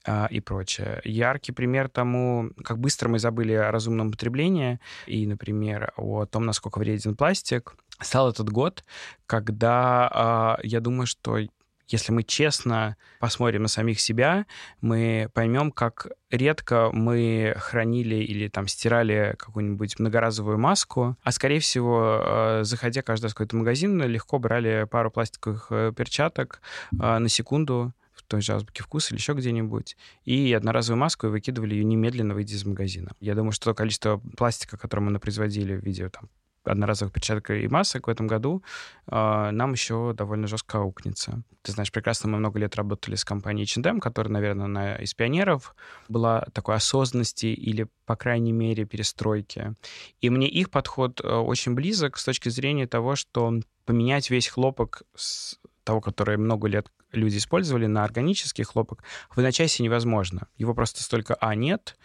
э, 0.07 0.27
и 0.31 0.41
прочее. 0.41 1.01
Яркий 1.05 1.53
пример 1.53 1.89
тому, 1.89 2.51
как 2.63 2.79
быстро 2.79 3.09
мы 3.09 3.19
забыли 3.19 3.53
о 3.53 3.71
разумном 3.71 4.11
потреблении 4.11 4.79
и, 5.07 5.27
например, 5.27 5.93
о 5.97 6.27
том, 6.27 6.45
насколько 6.45 6.79
вреден 6.79 7.17
пластик, 7.17 7.75
стал 8.01 8.31
этот 8.31 8.51
год, 8.51 8.85
когда 9.27 10.59
э, 10.61 10.67
я 10.67 10.81
думаю, 10.81 11.07
что 11.07 11.39
если 11.88 12.12
мы 12.12 12.23
честно 12.23 12.97
посмотрим 13.21 13.62
на 13.62 13.69
самих 13.69 14.00
себя, 14.00 14.47
мы 14.81 15.31
поймем, 15.35 15.71
как 15.71 16.09
редко 16.31 16.90
мы 16.93 17.55
хранили 17.59 18.16
или 18.16 18.49
там 18.49 18.66
стирали 18.66 19.35
какую-нибудь 19.38 19.99
многоразовую 19.99 20.59
маску, 20.59 21.16
а 21.23 21.33
скорее 21.33 21.61
всего, 21.61 22.21
э, 22.21 22.64
заходя 22.64 23.02
каждый 23.02 23.26
раз 23.26 23.33
в 23.33 23.35
какой-то 23.37 23.57
магазин, 23.57 24.02
легко 24.02 24.38
брали 24.38 24.87
пару 24.90 25.11
пластиковых 25.11 25.69
э, 25.71 25.93
перчаток 25.97 26.61
э, 26.93 27.19
на 27.19 27.28
секунду, 27.28 27.93
в 28.16 28.23
той 28.23 28.40
же 28.40 28.55
азбуке 28.55 28.83
вкуса 28.83 29.11
или 29.11 29.21
еще 29.21 29.35
где-нибудь, 29.35 29.97
и 30.25 30.52
одноразовую 30.55 30.99
маску 30.99 31.26
и 31.26 31.31
выкидывали 31.31 31.75
ее 31.75 31.85
немедленно, 31.85 32.35
выйдя 32.35 32.57
из 32.57 32.64
магазина. 32.64 33.12
Я 33.21 33.35
думаю, 33.35 33.52
что 33.52 33.66
то 33.66 33.75
количество 33.75 34.16
пластика, 34.37 34.78
которое 34.78 35.02
мы 35.02 35.19
производили 35.21 35.76
в 35.76 35.85
виде 35.85 36.09
там, 36.09 36.31
одноразовых 36.66 37.12
перчаток 37.12 37.50
и 37.50 37.68
масок 37.68 38.06
в 38.06 38.11
этом 38.11 38.26
году 38.26 38.62
э, 39.06 39.50
нам 39.50 39.73
еще 39.73 40.12
довольно 40.14 40.46
жестко 40.46 40.78
аукнется. 40.78 41.42
Ты 41.62 41.73
знаешь, 41.73 41.92
прекрасно, 41.92 42.28
мы 42.28 42.38
много 42.38 42.58
лет 42.58 42.76
работали 42.76 43.14
с 43.14 43.25
компанией 43.25 43.66
H&M, 43.66 44.00
которая, 44.00 44.32
наверное, 44.32 44.66
на, 44.66 44.96
из 44.96 45.14
пионеров 45.14 45.75
была 46.08 46.46
такой 46.52 46.76
осознанности 46.76 47.46
или, 47.46 47.88
по 48.04 48.16
крайней 48.16 48.52
мере, 48.52 48.85
перестройки. 48.85 49.75
И 50.20 50.30
мне 50.30 50.49
их 50.49 50.70
подход 50.70 51.20
э, 51.23 51.28
очень 51.28 51.75
близок 51.75 52.18
с 52.18 52.25
точки 52.25 52.49
зрения 52.49 52.87
того, 52.87 53.16
что 53.16 53.61
поменять 53.85 54.30
весь 54.30 54.49
хлопок 54.49 55.02
с 55.14 55.58
того, 55.85 56.00
который 56.00 56.37
много 56.37 56.68
лет 56.68 56.90
люди 57.12 57.38
использовали, 57.38 57.87
на 57.87 58.04
органический 58.04 58.64
хлопок 58.64 59.02
в 59.30 59.38
одночасье 59.38 59.85
невозможно. 59.85 60.49
Его 60.56 60.75
просто 60.75 61.02
столько, 61.02 61.37
а, 61.40 61.54
нет, 61.54 61.96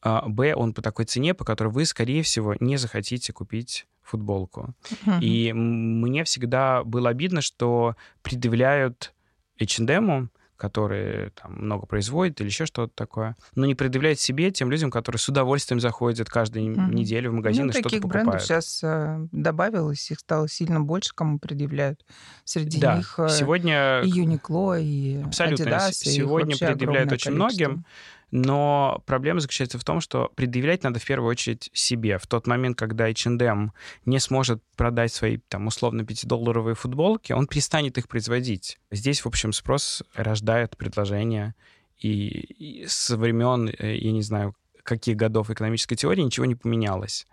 а, 0.00 0.28
б, 0.28 0.54
он 0.54 0.72
по 0.72 0.82
такой 0.82 1.04
цене, 1.04 1.34
по 1.34 1.44
которой 1.44 1.68
вы, 1.68 1.84
скорее 1.84 2.22
всего, 2.22 2.54
не 2.60 2.76
захотите 2.76 3.32
купить 3.32 3.86
футболку. 4.04 4.74
Uh-huh. 4.84 5.20
И 5.20 5.52
мне 5.52 6.24
всегда 6.24 6.84
было 6.84 7.10
обидно, 7.10 7.40
что 7.40 7.96
предъявляют 8.22 9.14
H&M, 9.60 10.30
которые 10.56 11.30
там 11.30 11.52
много 11.56 11.84
производят 11.84 12.40
или 12.40 12.48
еще 12.48 12.64
что-то 12.64 12.92
такое, 12.94 13.36
но 13.54 13.66
не 13.66 13.74
предъявляют 13.74 14.20
себе 14.20 14.50
тем 14.50 14.70
людям, 14.70 14.90
которые 14.90 15.18
с 15.18 15.28
удовольствием 15.28 15.80
заходят 15.80 16.28
каждую 16.28 16.74
uh-huh. 16.74 16.94
неделю 16.94 17.30
в 17.30 17.34
магазин 17.34 17.64
ну, 17.66 17.70
и 17.70 17.72
что-то 17.72 17.88
таких 17.88 18.02
покупают. 18.02 18.26
брендов 18.26 18.42
сейчас 18.42 18.80
э, 18.84 19.26
добавилось, 19.32 20.10
их 20.10 20.20
стало 20.20 20.48
сильно 20.48 20.80
больше, 20.80 21.10
кому 21.14 21.38
предъявляют. 21.38 22.06
Среди 22.44 22.80
да. 22.80 22.98
них 22.98 23.14
э, 23.18 23.28
сегодня... 23.30 24.02
и 24.02 24.12
Uniqlo, 24.12 24.80
и 24.80 25.22
Абсолютно. 25.24 25.64
Adidas, 25.64 25.92
сегодня 25.92 26.56
предъявляют 26.56 27.12
очень 27.12 27.32
количество. 27.32 27.32
многим. 27.32 27.84
Но 28.30 29.02
проблема 29.06 29.40
заключается 29.40 29.78
в 29.78 29.84
том, 29.84 30.00
что 30.00 30.30
предъявлять 30.34 30.82
надо 30.82 30.98
в 30.98 31.04
первую 31.04 31.30
очередь 31.30 31.70
себе. 31.72 32.18
В 32.18 32.26
тот 32.26 32.46
момент, 32.46 32.76
когда 32.78 33.08
H&M 33.08 33.72
не 34.06 34.18
сможет 34.18 34.62
продать 34.76 35.12
свои, 35.12 35.38
там, 35.48 35.66
условно, 35.66 36.02
5-долларовые 36.02 36.74
футболки, 36.74 37.32
он 37.32 37.46
перестанет 37.46 37.98
их 37.98 38.08
производить. 38.08 38.78
Здесь, 38.90 39.24
в 39.24 39.26
общем, 39.26 39.52
спрос 39.52 40.02
рождает 40.14 40.76
предложение. 40.76 41.54
И, 41.98 42.82
и 42.82 42.86
со 42.86 43.16
времен, 43.16 43.68
э, 43.68 43.96
я 43.96 44.12
не 44.12 44.22
знаю, 44.22 44.54
каких 44.84 45.16
годов 45.16 45.50
экономической 45.50 45.96
теории 45.96 46.22
ничего 46.22 46.46
не 46.46 46.54
поменялось. 46.54 47.26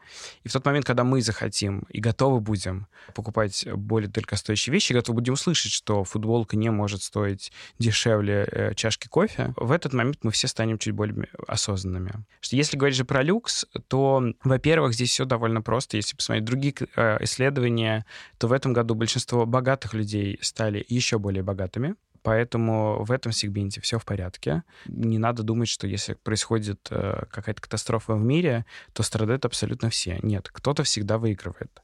И 0.43 0.49
в 0.49 0.53
тот 0.53 0.65
момент, 0.65 0.85
когда 0.85 1.03
мы 1.03 1.21
захотим 1.21 1.85
и 1.89 1.99
готовы 1.99 2.39
будем 2.39 2.87
покупать 3.13 3.67
более 3.73 4.09
дорогостоящие 4.09 4.73
вещи, 4.73 4.93
готовы 4.93 5.17
будем 5.17 5.33
услышать, 5.33 5.71
что 5.71 6.03
футболка 6.03 6.57
не 6.57 6.69
может 6.69 7.03
стоить 7.03 7.51
дешевле 7.77 8.47
э, 8.51 8.73
чашки 8.75 9.07
кофе, 9.07 9.53
в 9.57 9.71
этот 9.71 9.93
момент 9.93 10.19
мы 10.23 10.31
все 10.31 10.47
станем 10.47 10.77
чуть 10.77 10.93
более 10.93 11.27
осознанными. 11.47 12.25
Что 12.39 12.55
если 12.55 12.77
говорить 12.77 12.97
же 12.97 13.05
про 13.05 13.21
люкс, 13.21 13.65
то, 13.87 14.23
во-первых, 14.43 14.93
здесь 14.93 15.11
все 15.11 15.25
довольно 15.25 15.61
просто. 15.61 15.97
Если 15.97 16.15
посмотреть 16.15 16.45
другие 16.45 16.73
э, 16.95 17.17
исследования, 17.23 18.05
то 18.37 18.47
в 18.47 18.53
этом 18.53 18.73
году 18.73 18.95
большинство 18.95 19.45
богатых 19.45 19.93
людей 19.93 20.39
стали 20.41 20.85
еще 20.87 21.19
более 21.19 21.43
богатыми. 21.43 21.95
Поэтому 22.23 23.03
в 23.03 23.11
этом 23.11 23.31
сегменте 23.31 23.81
все 23.81 23.97
в 23.97 24.05
порядке. 24.05 24.63
Не 24.85 25.17
надо 25.17 25.43
думать, 25.43 25.67
что 25.67 25.87
если 25.87 26.13
происходит 26.13 26.87
э, 26.91 27.23
какая-то 27.31 27.61
катастрофа 27.61 28.13
в 28.13 28.21
мире, 28.21 28.65
то 28.93 29.01
страдают 29.01 29.45
абсолютно 29.45 29.89
все. 29.89 30.19
Нет, 30.21 30.49
кто-то 30.51 30.83
всегда 30.83 31.17
выигрывает. 31.17 31.81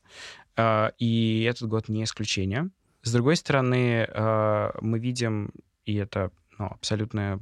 Э, 0.56 0.92
и 1.00 1.44
этот 1.50 1.70
год 1.70 1.90
не 1.90 2.04
исключение. 2.04 2.70
С 3.02 3.12
другой 3.12 3.36
стороны, 3.36 4.08
э, 4.08 4.72
мы 4.82 5.00
видим, 5.00 5.52
и 5.86 5.96
это 5.96 6.32
ну, 6.60 6.68
абсолютная 6.68 7.40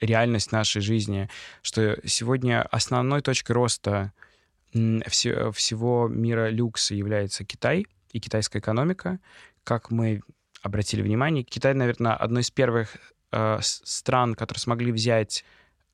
реальность 0.00 0.52
нашей 0.52 0.82
жизни, 0.82 1.30
что 1.62 1.98
сегодня 2.06 2.62
основной 2.62 3.22
точкой 3.22 3.52
роста 3.52 4.12
всего 4.72 6.08
мира 6.08 6.50
люкса 6.50 6.94
является 6.94 7.44
Китай 7.44 7.86
и 8.12 8.20
китайская 8.20 8.58
экономика. 8.58 9.18
Как 9.64 9.90
мы 9.90 10.20
обратили 10.62 11.02
внимание. 11.02 11.44
Китай, 11.44 11.74
наверное, 11.74 12.14
одно 12.14 12.40
из 12.40 12.50
первых 12.50 12.96
э, 13.32 13.58
стран, 13.62 14.34
которые 14.34 14.60
смогли 14.60 14.92
взять 14.92 15.44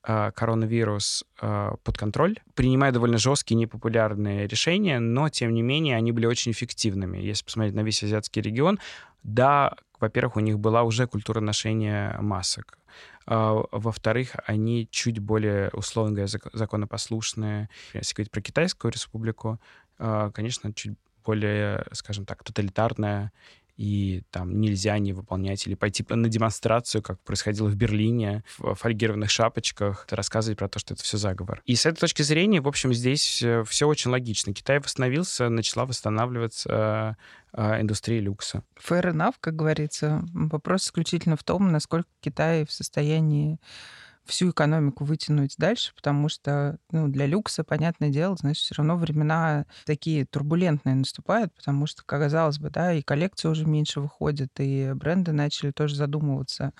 э, 0.03 0.31
коронавирус 0.35 1.25
э, 1.41 1.71
под 1.83 1.97
контроль, 1.97 2.37
принимая 2.53 2.91
довольно 2.91 3.17
жесткие, 3.17 3.57
непопулярные 3.57 4.47
решения, 4.47 4.99
но, 4.99 5.29
тем 5.29 5.53
не 5.53 5.61
менее, 5.61 5.95
они 5.95 6.11
были 6.11 6.25
очень 6.25 6.51
эффективными. 6.51 7.17
Если 7.17 7.43
посмотреть 7.43 7.75
на 7.75 7.81
весь 7.81 8.03
азиатский 8.03 8.41
регион, 8.41 8.79
да, 9.23 9.75
во-первых, 9.99 10.37
у 10.37 10.39
них 10.39 10.59
была 10.59 10.83
уже 10.83 11.07
культура 11.07 11.39
ношения 11.39 12.17
масок. 12.19 12.77
А, 13.25 13.63
во-вторых, 13.71 14.35
они 14.45 14.87
чуть 14.91 15.19
более, 15.19 15.69
условно 15.73 16.13
говоря, 16.13 16.27
законопослушные. 16.53 17.69
Если 17.93 18.13
говорить 18.13 18.31
про 18.31 18.41
Китайскую 18.41 18.91
республику, 18.91 19.59
э, 19.99 20.31
конечно, 20.33 20.73
чуть 20.73 20.93
более, 21.25 21.85
скажем 21.91 22.25
так, 22.25 22.43
тоталитарная 22.43 23.31
и 23.77 24.23
там 24.31 24.59
нельзя 24.59 24.97
не 24.99 25.13
выполнять, 25.13 25.67
или 25.67 25.75
пойти 25.75 26.05
на 26.09 26.29
демонстрацию, 26.29 27.01
как 27.01 27.19
происходило 27.21 27.67
в 27.67 27.75
Берлине, 27.75 28.43
в 28.57 28.75
фольгированных 28.75 29.29
шапочках, 29.29 30.07
рассказывать 30.09 30.57
про 30.57 30.69
то, 30.69 30.79
что 30.79 30.93
это 30.93 31.03
все 31.03 31.17
заговор. 31.17 31.61
И 31.65 31.75
с 31.75 31.85
этой 31.85 31.99
точки 31.99 32.21
зрения, 32.21 32.61
в 32.61 32.67
общем, 32.67 32.93
здесь 32.93 33.41
э, 33.41 33.63
все 33.67 33.87
очень 33.87 34.11
логично. 34.11 34.53
Китай 34.53 34.79
восстановился, 34.79 35.49
начала 35.49 35.85
восстанавливаться 35.85 37.17
э, 37.53 37.81
индустрия 37.81 38.19
люкса. 38.21 38.63
Fair 38.77 39.11
enough, 39.11 39.35
как 39.39 39.55
говорится. 39.55 40.23
Вопрос 40.33 40.85
исключительно 40.85 41.35
в 41.35 41.43
том, 41.43 41.71
насколько 41.71 42.07
Китай 42.21 42.65
в 42.65 42.71
состоянии 42.71 43.59
всю 44.25 44.51
экономику 44.51 45.05
вытянуть 45.05 45.55
дальше, 45.57 45.93
потому 45.95 46.29
что 46.29 46.77
ну, 46.91 47.07
для 47.07 47.25
люкса, 47.25 47.63
понятное 47.63 48.09
дело, 48.09 48.35
значит, 48.35 48.63
все 48.63 48.75
равно 48.75 48.97
времена 48.97 49.65
такие 49.85 50.25
турбулентные 50.25 50.95
наступают, 50.95 51.53
потому 51.53 51.85
что, 51.85 52.03
казалось 52.03 52.59
бы, 52.59 52.69
да, 52.69 52.93
и 52.93 53.01
коллекции 53.01 53.47
уже 53.47 53.65
меньше 53.65 53.99
выходят, 54.01 54.49
и 54.59 54.91
бренды 54.93 55.31
начали 55.31 55.71
тоже 55.71 55.95
задумываться 55.95 56.73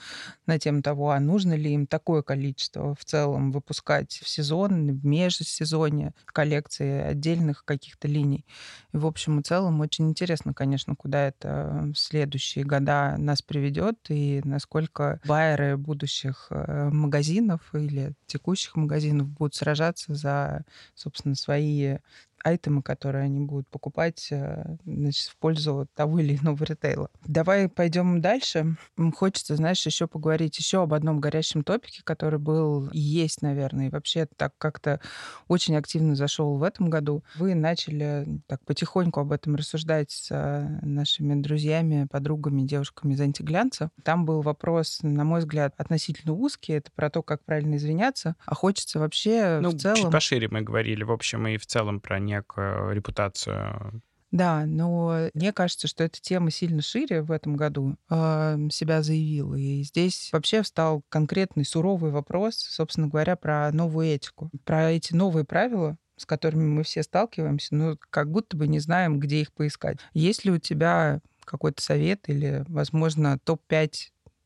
на 0.48 0.60
тему 0.60 0.82
того, 0.82 1.12
а 1.12 1.20
нужно 1.20 1.54
ли 1.54 1.72
им 1.74 1.88
такое 1.88 2.22
количество 2.24 2.96
в 2.96 3.06
целом 3.06 3.52
выпускать 3.52 4.12
в 4.12 4.28
сезон, 4.28 4.98
в 4.98 5.06
межсезонье 5.06 6.14
коллекции 6.26 7.02
отдельных 7.02 7.64
каких-то 7.66 8.08
линий. 8.08 8.46
И, 8.94 8.98
в 8.98 9.06
общем 9.06 9.40
и 9.40 9.44
целом, 9.44 9.82
очень 9.82 10.10
интересно, 10.10 10.54
конечно, 10.54 10.96
куда 10.96 11.28
это 11.28 11.92
в 11.94 11.98
следующие 12.00 12.66
года 12.66 13.16
нас 13.18 13.42
приведет, 13.42 13.98
и 14.10 14.42
насколько 14.44 15.20
байеры 15.24 15.78
будущих 15.78 16.48
э, 16.50 16.90
магазинов 16.92 17.35
магазинов 17.42 17.74
или 17.76 18.14
текущих 18.28 18.76
магазинов 18.76 19.28
будут 19.30 19.56
сражаться 19.56 20.14
за, 20.16 20.66
собственно, 20.96 21.36
свои 21.36 21.98
айтемы, 22.46 22.84
которые 22.84 23.24
они 23.24 23.40
будут 23.40 23.68
покупать 23.70 24.28
э, 24.32 24.76
значит, 24.86 25.30
в 25.30 25.38
пользу 25.38 25.88
того 25.96 26.20
или 26.20 26.38
иного 26.38 26.64
ритейла. 26.64 27.10
Давай 27.26 27.68
пойдем 27.68 28.22
дальше. 28.22 28.78
Хочется, 29.16 29.56
знаешь, 29.56 29.84
еще 29.86 30.08
поговорить 30.08 30.58
еще 30.60 30.84
об 30.84 30.94
одном 30.94 31.20
горящем 31.20 31.64
топике, 31.64 32.02
который 32.04 32.38
был 32.38 32.88
и 32.90 33.00
есть, 33.00 33.42
наверное, 33.42 33.88
и 33.88 33.90
вообще 33.90 34.28
так 34.38 34.54
как-то 34.60 35.02
очень 35.48 35.76
активно 35.76 36.16
зашел 36.16 36.56
в 36.58 36.64
этом 36.64 36.92
году. 36.92 37.24
Вы 37.36 37.56
начали 37.56 38.28
так 38.46 38.64
потихоньку 38.64 39.22
об 39.22 39.32
этом 39.32 39.56
рассуждать 39.56 40.12
с 40.12 40.28
э, 40.30 40.86
нашими 40.86 41.42
друзьями, 41.42 42.08
подругами, 42.12 42.62
девушками 42.62 43.14
из 43.14 43.22
антиглянца. 43.22 43.90
Там 44.04 44.24
был 44.26 44.42
вопрос, 44.42 45.00
на 45.02 45.24
мой 45.24 45.40
взгляд, 45.40 45.74
относительно 45.78 46.34
узкий. 46.34 46.74
Это 46.74 46.92
про 46.94 47.10
то, 47.10 47.24
как 47.24 47.44
правильно 47.44 47.78
извиняться. 47.78 48.36
А 48.46 48.54
хочется 48.54 49.00
вообще 49.00 49.60
ну, 49.62 49.72
в 49.72 49.78
целом... 49.80 49.96
чуть 49.96 50.12
пошире 50.12 50.48
мы 50.48 50.62
говорили, 50.62 51.04
в 51.04 51.12
общем, 51.12 51.48
и 51.48 51.58
в 51.58 51.66
целом 51.66 52.00
про 52.00 52.20
не 52.20 52.35
некую 52.38 52.94
репутацию. 52.94 54.02
Да, 54.32 54.66
но 54.66 55.30
мне 55.34 55.54
кажется, 55.54 55.88
что 55.88 56.04
эта 56.04 56.20
тема 56.20 56.52
сильно 56.52 56.82
шире 56.82 57.22
в 57.22 57.32
этом 57.32 57.56
году 57.56 57.96
э, 58.10 58.58
себя 58.70 59.02
заявила. 59.02 59.56
И 59.56 59.84
здесь 59.84 60.30
вообще 60.34 60.62
встал 60.62 61.04
конкретный 61.10 61.64
суровый 61.64 62.12
вопрос, 62.12 62.56
собственно 62.58 63.08
говоря, 63.08 63.38
про 63.38 63.72
новую 63.72 64.08
этику, 64.08 64.52
про 64.66 64.92
эти 64.92 65.14
новые 65.14 65.46
правила, 65.46 65.98
с 66.18 66.26
которыми 66.26 66.66
мы 66.66 66.84
все 66.84 67.04
сталкиваемся, 67.04 67.76
но 67.76 67.98
как 68.10 68.30
будто 68.30 68.58
бы 68.58 68.68
не 68.68 68.80
знаем, 68.80 69.20
где 69.20 69.42
их 69.42 69.54
поискать. 69.54 70.00
Есть 70.14 70.44
ли 70.44 70.52
у 70.52 70.58
тебя 70.58 71.22
какой-то 71.46 71.82
совет 71.82 72.28
или, 72.28 72.66
возможно, 72.68 73.40
топ-5 73.40 73.92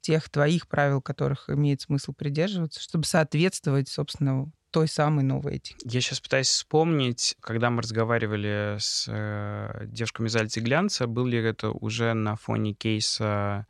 тех 0.02 0.30
твоих 0.30 0.68
правил, 0.68 1.02
которых 1.02 1.50
имеет 1.50 1.82
смысл 1.82 2.14
придерживаться, 2.14 2.80
чтобы 2.80 3.06
соответствовать, 3.06 3.90
собственно, 3.90 4.52
той 4.72 4.88
самой 4.88 5.24
новой 5.24 5.56
этики. 5.56 5.78
Я 5.86 6.02
сейчас 6.02 6.20
пытаюсь 6.20 6.48
вспомнить, 6.48 7.36
когда 7.42 7.70
мы 7.70 7.82
разговаривали 7.82 8.78
с 8.80 9.06
э, 9.08 9.86
девушками 9.88 10.28
из 10.28 10.36
Альтиглянца, 10.36 11.08
был 11.08 11.26
ли 11.26 11.38
это 11.40 11.72
уже 11.72 12.14
на 12.14 12.36
фоне 12.36 12.74
кейса 12.74 13.66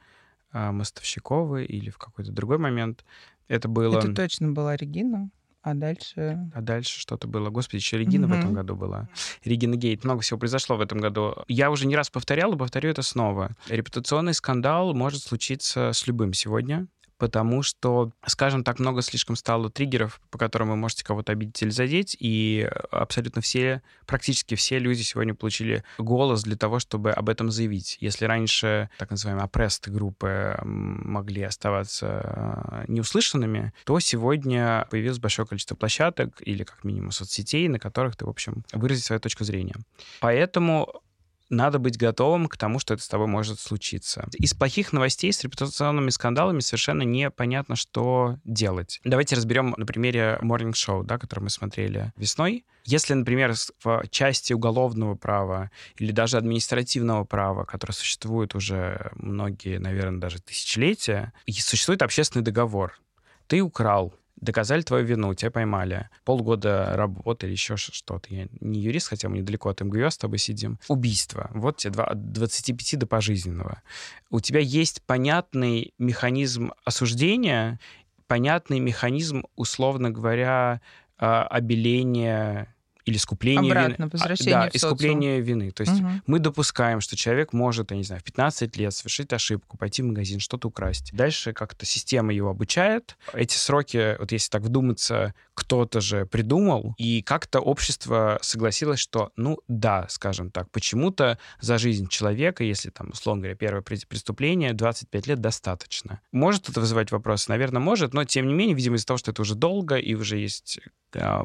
э, 0.51 0.71
Мостовщиковой 0.71 1.65
или 1.65 1.89
в 1.89 1.97
какой-то 1.97 2.31
другой 2.31 2.57
момент. 2.57 3.05
Это 3.47 3.67
было... 3.67 3.97
Это 3.97 4.13
точно 4.13 4.51
была 4.51 4.75
Регина. 4.75 5.29
А 5.61 5.73
дальше... 5.73 6.49
А 6.53 6.61
дальше 6.61 6.99
что-то 6.99 7.27
было. 7.27 7.49
Господи, 7.49 7.81
еще 7.81 7.97
Регина 7.97 8.25
mm-hmm. 8.25 8.29
в 8.29 8.39
этом 8.39 8.53
году 8.53 8.75
была. 8.75 9.09
Регина 9.43 9.75
Гейт. 9.75 10.05
Много 10.05 10.21
всего 10.21 10.39
произошло 10.39 10.77
в 10.77 10.81
этом 10.81 10.99
году. 10.99 11.35
Я 11.47 11.69
уже 11.69 11.85
не 11.85 11.95
раз 11.95 12.09
повторял 12.09 12.53
и 12.53 12.57
повторю 12.57 12.89
это 12.89 13.01
снова. 13.01 13.55
Репутационный 13.67 14.33
скандал 14.33 14.93
может 14.93 15.21
случиться 15.21 15.91
с 15.91 16.07
любым 16.07 16.33
сегодня 16.33 16.87
потому 17.19 17.61
что, 17.61 18.11
скажем 18.25 18.63
так, 18.63 18.79
много 18.79 19.01
слишком 19.01 19.35
стало 19.35 19.69
триггеров, 19.69 20.19
по 20.31 20.37
которым 20.37 20.69
вы 20.69 20.75
можете 20.77 21.03
кого-то 21.03 21.33
обидеть 21.33 21.61
или 21.61 21.69
задеть, 21.69 22.15
и 22.19 22.67
абсолютно 22.89 23.41
все, 23.41 23.83
практически 24.07 24.55
все 24.55 24.79
люди 24.79 25.01
сегодня 25.01 25.35
получили 25.35 25.83
голос 25.97 26.43
для 26.43 26.55
того, 26.55 26.79
чтобы 26.79 27.11
об 27.11 27.29
этом 27.29 27.51
заявить. 27.51 27.97
Если 27.99 28.25
раньше 28.25 28.89
так 28.97 29.11
называемые 29.11 29.43
опрест 29.43 29.89
группы 29.89 30.57
могли 30.63 31.43
оставаться 31.43 32.21
э, 32.23 32.85
неуслышанными, 32.87 33.73
то 33.83 33.99
сегодня 33.99 34.87
появилось 34.89 35.19
большое 35.19 35.47
количество 35.47 35.75
площадок 35.75 36.41
или 36.41 36.63
как 36.63 36.83
минимум 36.85 37.11
соцсетей, 37.11 37.67
на 37.67 37.79
которых 37.79 38.15
ты, 38.15 38.25
в 38.25 38.29
общем, 38.29 38.63
выразить 38.71 39.03
свою 39.03 39.19
точку 39.19 39.43
зрения. 39.43 39.75
Поэтому 40.21 41.01
надо 41.49 41.79
быть 41.79 41.97
готовым 41.97 42.47
к 42.47 42.57
тому, 42.57 42.79
что 42.79 42.93
это 42.93 43.03
с 43.03 43.07
тобой 43.07 43.27
может 43.27 43.59
случиться. 43.59 44.27
Из 44.33 44.53
плохих 44.53 44.93
новостей 44.93 45.33
с 45.33 45.43
репутационными 45.43 46.09
скандалами 46.09 46.59
совершенно 46.59 47.03
непонятно, 47.03 47.75
что 47.75 48.37
делать. 48.43 48.99
Давайте 49.03 49.35
разберем 49.35 49.73
на 49.77 49.85
примере 49.85 50.37
Morning 50.41 50.73
Show, 50.73 51.03
да, 51.03 51.17
который 51.17 51.41
мы 51.41 51.49
смотрели 51.49 52.13
весной. 52.15 52.65
Если, 52.85 53.13
например, 53.13 53.53
в 53.83 54.03
части 54.09 54.53
уголовного 54.53 55.15
права 55.15 55.69
или 55.97 56.11
даже 56.11 56.37
административного 56.37 57.23
права, 57.23 57.65
которое 57.65 57.93
существует 57.93 58.55
уже 58.55 59.11
многие, 59.15 59.79
наверное, 59.79 60.19
даже 60.19 60.39
тысячелетия, 60.41 61.33
существует 61.47 62.01
общественный 62.01 62.43
договор. 62.43 62.99
Ты 63.47 63.61
украл, 63.61 64.13
доказали 64.41 64.81
твою 64.81 65.05
вину, 65.05 65.33
тебя 65.33 65.51
поймали. 65.51 66.09
Полгода 66.23 66.91
работы 66.95 67.47
или 67.47 67.53
еще 67.53 67.77
что-то. 67.77 68.33
Я 68.33 68.47
не 68.59 68.79
юрист, 68.79 69.07
хотя 69.07 69.29
мы 69.29 69.39
недалеко 69.39 69.69
от 69.69 69.81
МГУ 69.81 70.09
с 70.09 70.17
тобой 70.17 70.37
сидим. 70.37 70.79
Убийство. 70.87 71.49
Вот 71.53 71.77
тебе 71.77 71.91
два, 71.93 72.05
от 72.05 72.31
25 72.31 72.99
до 72.99 73.07
пожизненного. 73.07 73.81
У 74.29 74.39
тебя 74.39 74.59
есть 74.59 75.01
понятный 75.03 75.93
механизм 75.97 76.73
осуждения, 76.85 77.79
понятный 78.27 78.79
механизм, 78.79 79.45
условно 79.55 80.11
говоря, 80.11 80.81
а, 81.17 81.43
обеления 81.43 82.73
или 83.09 83.17
искупление 83.17 83.71
Обратно, 83.71 84.03
вины. 84.03 84.09
возвращение 84.11 84.55
а, 84.55 84.63
да, 84.65 84.69
в 84.69 84.75
искупление 84.75 85.41
вины. 85.41 85.71
То 85.71 85.81
есть 85.81 85.99
угу. 85.99 86.09
мы 86.27 86.39
допускаем, 86.39 87.01
что 87.01 87.15
человек 87.15 87.53
может, 87.53 87.91
я 87.91 87.97
не 87.97 88.03
знаю, 88.03 88.21
в 88.21 88.23
15 88.23 88.77
лет 88.77 88.93
совершить 88.93 89.33
ошибку, 89.33 89.77
пойти 89.77 90.01
в 90.01 90.05
магазин, 90.05 90.39
что-то 90.39 90.67
украсть. 90.67 91.11
Дальше 91.13 91.53
как-то 91.53 91.85
система 91.85 92.33
его 92.33 92.49
обучает. 92.49 93.17
Эти 93.33 93.55
сроки, 93.55 94.15
вот 94.19 94.31
если 94.31 94.49
так 94.49 94.61
вдуматься, 94.61 95.33
кто-то 95.53 96.01
же 96.01 96.25
придумал, 96.25 96.93
и 96.97 97.21
как-то 97.21 97.59
общество 97.59 98.39
согласилось, 98.41 98.99
что, 98.99 99.31
ну 99.35 99.59
да, 99.67 100.05
скажем 100.09 100.51
так, 100.51 100.69
почему-то 100.71 101.37
за 101.59 101.77
жизнь 101.77 102.07
человека, 102.07 102.63
если 102.63 102.89
там, 102.89 103.09
условно 103.11 103.41
говоря, 103.41 103.55
первое 103.55 103.81
преступление, 103.81 104.73
25 104.73 105.27
лет 105.27 105.39
достаточно. 105.41 106.21
Может 106.31 106.69
это 106.69 106.79
вызывать 106.79 107.11
вопросы? 107.11 107.49
Наверное, 107.49 107.81
может, 107.81 108.13
но 108.13 108.23
тем 108.23 108.47
не 108.47 108.53
менее, 108.53 108.75
видимо, 108.75 108.95
из-за 108.95 109.07
того, 109.07 109.17
что 109.17 109.31
это 109.31 109.41
уже 109.41 109.55
долго 109.55 109.95
и 109.95 110.13
уже 110.13 110.37
есть 110.37 110.79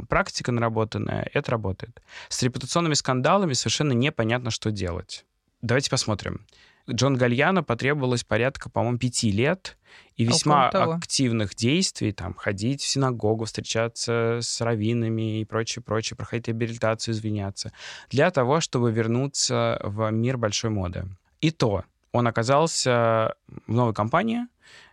практика 0.08 0.52
наработанная, 0.52 1.28
это 1.32 1.52
работает. 1.52 2.02
С 2.28 2.42
репутационными 2.42 2.94
скандалами 2.94 3.52
совершенно 3.52 3.92
непонятно, 3.92 4.50
что 4.50 4.70
делать. 4.70 5.24
Давайте 5.62 5.90
посмотрим. 5.90 6.46
Джон 6.90 7.16
Гальяно 7.16 7.62
потребовалось 7.62 8.24
порядка, 8.24 8.68
по-моему, 8.68 8.98
пяти 8.98 9.30
лет 9.30 9.78
и 10.16 10.24
весьма 10.24 10.68
активных 10.68 11.54
действий, 11.54 12.12
там, 12.12 12.34
ходить 12.34 12.82
в 12.82 12.86
синагогу, 12.86 13.46
встречаться 13.46 14.40
с 14.42 14.60
раввинами 14.60 15.40
и 15.40 15.44
прочее, 15.44 15.82
прочее, 15.82 16.16
проходить 16.16 16.48
реабилитацию, 16.48 17.14
извиняться, 17.14 17.72
для 18.10 18.30
того, 18.30 18.60
чтобы 18.60 18.92
вернуться 18.92 19.80
в 19.82 20.10
мир 20.10 20.36
большой 20.36 20.70
моды. 20.70 21.06
И 21.40 21.50
то 21.50 21.84
он 22.12 22.26
оказался 22.26 23.34
в 23.66 23.72
новой 23.72 23.94
компании, 23.94 24.46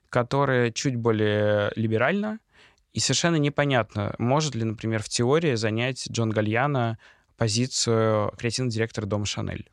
которая 0.09 0.71
чуть 0.71 0.95
более 0.95 1.71
либеральна, 1.75 2.39
и 2.93 2.99
совершенно 2.99 3.37
непонятно, 3.37 4.15
может 4.17 4.55
ли, 4.55 4.63
например, 4.63 5.01
в 5.01 5.09
теории 5.09 5.55
занять 5.55 6.09
Джон 6.11 6.29
Гальяно 6.29 6.97
позицию 7.37 8.33
креативного 8.37 8.71
директора 8.71 9.05
дома 9.05 9.25
Шанель, 9.25 9.69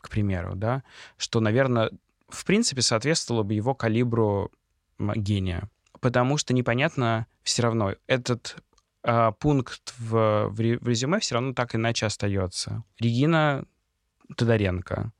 к 0.00 0.10
примеру, 0.10 0.54
да, 0.54 0.82
что, 1.16 1.40
наверное, 1.40 1.90
в 2.28 2.44
принципе, 2.44 2.82
соответствовало 2.82 3.42
бы 3.42 3.54
его 3.54 3.74
калибру 3.74 4.50
гения. 4.98 5.70
Потому 6.00 6.36
что 6.36 6.52
непонятно 6.52 7.26
все 7.42 7.62
равно, 7.62 7.94
этот 8.06 8.56
э, 9.04 9.32
пункт 9.38 9.94
в, 9.98 10.48
в 10.48 10.60
резюме 10.60 11.18
все 11.20 11.36
равно 11.36 11.54
так 11.54 11.74
иначе 11.74 12.06
остается. 12.06 12.84
Регина 12.98 13.64
Тодоренко. 14.36 15.12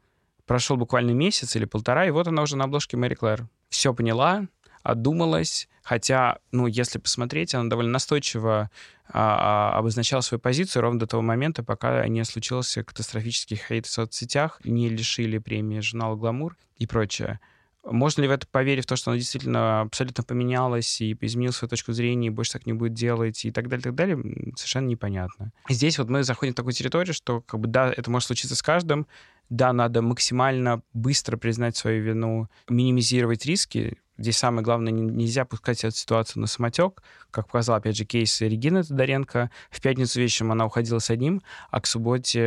Прошел 0.47 0.77
буквально 0.77 1.11
месяц 1.13 1.57
или 1.57 1.65
полтора, 1.65 2.07
и 2.07 2.11
вот 2.11 2.29
она 2.29 2.43
уже 2.43 2.57
на 2.57 2.65
обложке 2.65 2.97
Мэри 2.97 3.15
Клэр. 3.15 3.49
Все 3.69 3.93
поняла, 3.93 4.47
отдумалась, 4.83 5.69
хотя, 5.89 6.37
ну, 6.53 6.67
если 6.67 6.99
посмотреть, 6.99 7.55
она 7.55 7.71
довольно 7.71 7.93
настойчиво 7.93 8.71
а, 9.09 9.73
а, 9.73 9.79
обозначала 9.79 10.21
свою 10.21 10.39
позицию 10.39 10.83
ровно 10.83 11.01
до 11.01 11.07
того 11.07 11.23
момента, 11.23 11.65
пока 11.65 12.07
не 12.09 12.23
случился 12.27 12.85
катастрофический 12.85 13.57
хейт 13.57 13.87
в 13.87 13.91
соцсетях, 13.91 14.61
не 14.65 14.91
лишили 14.91 15.39
премии 15.39 15.81
журнала 15.81 16.15
«Гламур». 16.15 16.59
и 16.77 16.87
прочее. 16.87 17.41
Можно 17.85 18.21
ли 18.21 18.29
в 18.29 18.33
это 18.33 18.47
поверить, 18.47 18.85
в 18.85 18.87
то, 18.87 18.97
что 18.97 19.13
она 19.13 19.19
действительно 19.19 19.81
абсолютно 19.81 20.23
поменялась 20.25 21.01
и 21.01 21.17
изменила 21.23 21.53
свою 21.53 21.71
точку 21.71 21.95
зрения, 21.95 22.27
и 22.27 22.31
больше 22.31 22.53
так 22.53 22.67
не 22.67 22.75
будет 22.75 22.93
делать, 22.93 23.47
и 23.47 23.51
так 23.51 23.69
далее, 23.69 23.85
так 23.85 23.95
далее, 23.95 24.19
совершенно 24.57 24.89
непонятно. 24.89 25.53
Здесь 25.71 25.99
вот 25.99 26.11
мы 26.11 26.23
заходим 26.23 26.53
в 26.53 26.57
такую 26.57 26.75
территорию, 26.75 27.15
что, 27.15 27.41
как 27.41 27.61
бы, 27.61 27.67
да, 27.67 27.91
это 27.97 28.11
может 28.11 28.27
случиться 28.27 28.57
с 28.57 28.63
каждым, 28.63 29.07
да, 29.49 29.73
надо 29.73 30.03
максимально 30.03 30.83
быстро 30.93 31.39
признать 31.39 31.79
свою 31.79 32.03
вину, 32.03 32.49
минимизировать 32.69 33.47
риски. 33.47 33.97
Здесь 34.19 34.37
самое 34.37 34.65
главное, 34.65 34.93
нельзя 34.93 35.45
пускать 35.45 35.85
эту 35.85 35.97
ситуацию 35.97 36.41
на 36.41 36.49
самотек. 36.49 37.03
Как 37.31 37.47
показал, 37.47 37.77
опять 37.77 37.97
же, 37.97 38.05
кейс 38.05 38.41
Регины 38.41 38.83
Тодоренко. 38.83 39.51
В 39.71 39.81
пятницу 39.81 40.19
вечером 40.19 40.53
она 40.53 40.67
уходила 40.67 40.99
с 40.99 41.09
одним, 41.11 41.41
а 41.71 41.81
к 41.81 41.87
субботе 41.87 42.41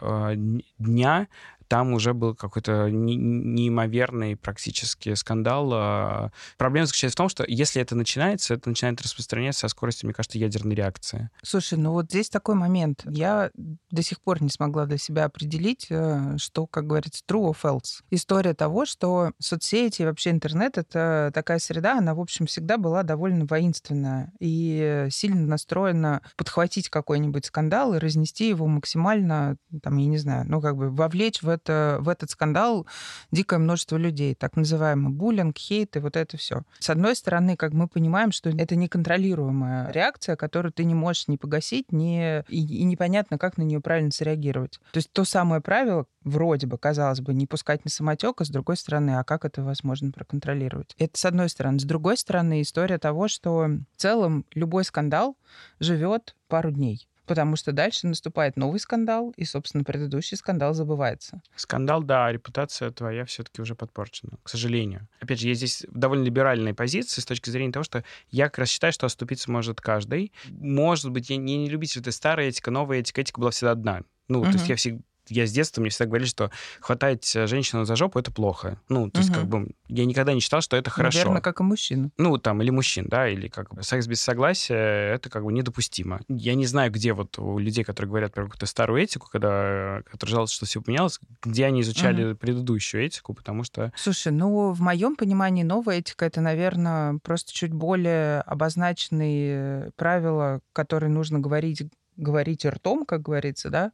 э, 0.00 0.34
дня 0.78 1.28
там 1.70 1.92
уже 1.92 2.14
был 2.14 2.34
какой-то 2.34 2.90
неимоверный 2.90 4.36
практически 4.36 5.14
скандал. 5.14 5.70
А, 5.72 6.32
проблема 6.58 6.86
заключается 6.86 7.14
в 7.14 7.18
том, 7.18 7.28
что 7.28 7.44
если 7.46 7.80
это 7.80 7.94
начинается, 7.94 8.54
это 8.54 8.68
начинает 8.68 9.00
распространяться 9.00 9.60
со 9.60 9.68
скоростью, 9.68 10.08
мне 10.08 10.14
кажется, 10.14 10.36
ядерной 10.36 10.74
реакции. 10.74 11.30
Слушай, 11.44 11.78
ну 11.78 11.92
вот 11.92 12.06
здесь 12.06 12.28
такой 12.28 12.56
момент. 12.56 13.04
Я 13.08 13.52
до 13.54 14.02
сих 14.02 14.20
пор 14.20 14.42
не 14.42 14.48
смогла 14.50 14.86
для 14.86 14.98
себя 14.98 15.26
определить, 15.26 15.86
э, 15.90 16.36
что, 16.38 16.66
как 16.66 16.88
говорится, 16.88 17.22
true 17.30 17.52
or 17.52 17.56
false. 17.56 18.02
История 18.10 18.54
того, 18.54 18.84
что 18.84 19.30
соцсети 19.38 20.02
и 20.02 20.06
вообще 20.06 20.30
интернет— 20.30 20.76
это 20.76 21.30
такая 21.32 21.60
среда, 21.60 21.98
она, 21.98 22.16
в 22.16 22.20
общем, 22.20 22.46
всегда 22.46 22.78
была 22.78 23.04
довольно 23.04 23.46
воинственная 23.46 24.32
и 24.40 25.06
сильно 25.10 25.46
настроена 25.46 26.22
подхватить 26.36 26.88
какой-нибудь 26.88 27.46
скандал 27.46 27.94
и 27.94 27.98
разнести 27.98 28.48
его 28.48 28.66
максимально, 28.66 29.56
там, 29.84 29.98
я 29.98 30.06
не 30.06 30.18
знаю, 30.18 30.46
ну, 30.48 30.60
как 30.60 30.76
бы 30.76 30.90
вовлечь 30.90 31.42
в 31.42 31.48
это, 31.48 31.59
в 31.68 32.08
этот 32.08 32.30
скандал 32.30 32.86
дикое 33.30 33.58
множество 33.58 33.96
людей, 33.96 34.34
так 34.34 34.56
называемый 34.56 35.12
буллинг, 35.12 35.58
хейт 35.58 35.96
и 35.96 36.00
вот 36.00 36.16
это 36.16 36.36
все. 36.36 36.62
С 36.78 36.90
одной 36.90 37.16
стороны, 37.16 37.56
как 37.56 37.72
мы 37.72 37.88
понимаем, 37.88 38.32
что 38.32 38.50
это 38.50 38.76
неконтролируемая 38.76 39.90
реакция, 39.92 40.36
которую 40.36 40.72
ты 40.72 40.84
не 40.84 40.94
можешь 40.94 41.28
не 41.28 41.36
погасить, 41.36 41.92
не, 41.92 42.40
и, 42.48 42.60
и 42.60 42.84
непонятно, 42.84 43.38
как 43.38 43.58
на 43.58 43.62
нее 43.62 43.80
правильно 43.80 44.10
среагировать. 44.10 44.80
То 44.92 44.98
есть 44.98 45.10
то 45.12 45.24
самое 45.24 45.60
правило, 45.60 46.06
вроде 46.22 46.66
бы, 46.66 46.78
казалось 46.78 47.20
бы, 47.20 47.34
не 47.34 47.46
пускать 47.46 47.84
на 47.84 47.90
самотек, 47.90 48.40
а 48.40 48.44
с 48.44 48.48
другой 48.48 48.76
стороны, 48.76 49.18
а 49.18 49.24
как 49.24 49.44
это 49.44 49.62
возможно 49.62 50.12
проконтролировать? 50.12 50.94
Это 50.98 51.18
с 51.18 51.24
одной 51.24 51.48
стороны. 51.48 51.78
С 51.78 51.84
другой 51.84 52.16
стороны, 52.16 52.62
история 52.62 52.98
того, 52.98 53.28
что 53.28 53.66
в 53.66 53.84
целом 53.96 54.44
любой 54.54 54.84
скандал 54.84 55.36
живет 55.78 56.36
пару 56.48 56.70
дней 56.70 57.09
потому 57.30 57.54
что 57.54 57.70
дальше 57.70 58.08
наступает 58.08 58.56
новый 58.56 58.80
скандал, 58.80 59.32
и, 59.36 59.44
собственно, 59.44 59.84
предыдущий 59.84 60.36
скандал 60.36 60.74
забывается. 60.74 61.40
Скандал, 61.54 62.02
да, 62.02 62.32
репутация 62.32 62.90
твоя 62.90 63.24
все-таки 63.24 63.62
уже 63.62 63.76
подпорчена, 63.76 64.32
к 64.42 64.48
сожалению. 64.48 65.06
Опять 65.20 65.38
же, 65.38 65.46
есть 65.46 65.60
здесь 65.60 65.86
довольно 65.92 66.24
либеральные 66.24 66.74
позиции 66.74 67.20
с 67.20 67.24
точки 67.24 67.48
зрения 67.48 67.70
того, 67.70 67.84
что 67.84 68.02
я 68.32 68.46
как 68.46 68.58
раз 68.58 68.70
считаю, 68.70 68.92
что 68.92 69.06
оступиться 69.06 69.48
может 69.48 69.80
каждый. 69.80 70.32
Может 70.48 71.12
быть, 71.12 71.30
я 71.30 71.36
не, 71.36 71.58
не 71.58 71.70
любитель 71.70 72.00
этой 72.00 72.12
старой 72.12 72.48
этика, 72.48 72.72
новая 72.72 72.98
этика, 72.98 73.20
этика 73.20 73.38
была 73.38 73.52
всегда 73.52 73.70
одна. 73.70 74.02
Ну, 74.26 74.42
uh-huh. 74.42 74.46
то 74.46 74.52
есть 74.54 74.68
я 74.68 74.74
всегда 74.74 75.04
я 75.30 75.46
с 75.46 75.52
детства 75.52 75.80
мне 75.80 75.90
всегда 75.90 76.06
говорили, 76.06 76.28
что 76.28 76.50
хватать 76.80 77.34
э, 77.34 77.46
женщину 77.46 77.84
за 77.84 77.96
жопу 77.96 78.18
это 78.18 78.30
плохо. 78.30 78.80
Ну, 78.88 79.10
то 79.10 79.20
есть, 79.20 79.32
как 79.32 79.46
бы, 79.46 79.70
я 79.88 80.04
никогда 80.04 80.34
не 80.34 80.40
считал, 80.40 80.60
что 80.60 80.76
это 80.76 80.90
хорошо. 80.90 81.18
Наверное, 81.18 81.40
как 81.40 81.60
и 81.60 81.62
мужчина. 81.62 82.10
Ну, 82.18 82.36
там, 82.38 82.60
или 82.62 82.70
мужчин, 82.70 83.06
да, 83.08 83.28
или 83.28 83.48
как 83.48 83.74
бы 83.74 83.82
секс 83.82 84.06
без 84.06 84.20
согласия, 84.20 85.14
это 85.14 85.30
как 85.30 85.44
бы 85.44 85.52
недопустимо. 85.52 86.20
Я 86.28 86.54
не 86.54 86.66
знаю, 86.66 86.90
где 86.90 87.12
вот 87.12 87.38
у 87.38 87.58
людей, 87.58 87.84
которые 87.84 88.08
говорят 88.08 88.34
про 88.34 88.44
какую-то 88.44 88.66
старую 88.66 89.02
этику, 89.02 89.28
когда, 89.30 90.02
которые 90.10 90.32
жалуются, 90.32 90.56
что 90.56 90.66
все 90.66 90.82
поменялось, 90.82 91.20
где 91.42 91.66
они 91.66 91.82
изучали 91.82 92.30
угу. 92.32 92.38
предыдущую 92.38 93.04
этику, 93.04 93.34
потому 93.34 93.64
что... 93.64 93.92
Слушай, 93.96 94.32
ну, 94.32 94.72
в 94.72 94.80
моем 94.80 95.16
понимании 95.16 95.62
новая 95.62 95.98
этика— 95.98 96.24
это, 96.26 96.40
наверное, 96.40 97.18
просто 97.22 97.52
чуть 97.52 97.72
более 97.72 98.40
обозначенные 98.42 99.92
правила, 99.96 100.60
которые 100.72 101.10
нужно 101.10 101.38
говорить 101.38 101.82
говорить 102.20 102.66
ртом, 102.66 103.04
как 103.04 103.22
говорится, 103.22 103.70
да. 103.70 103.92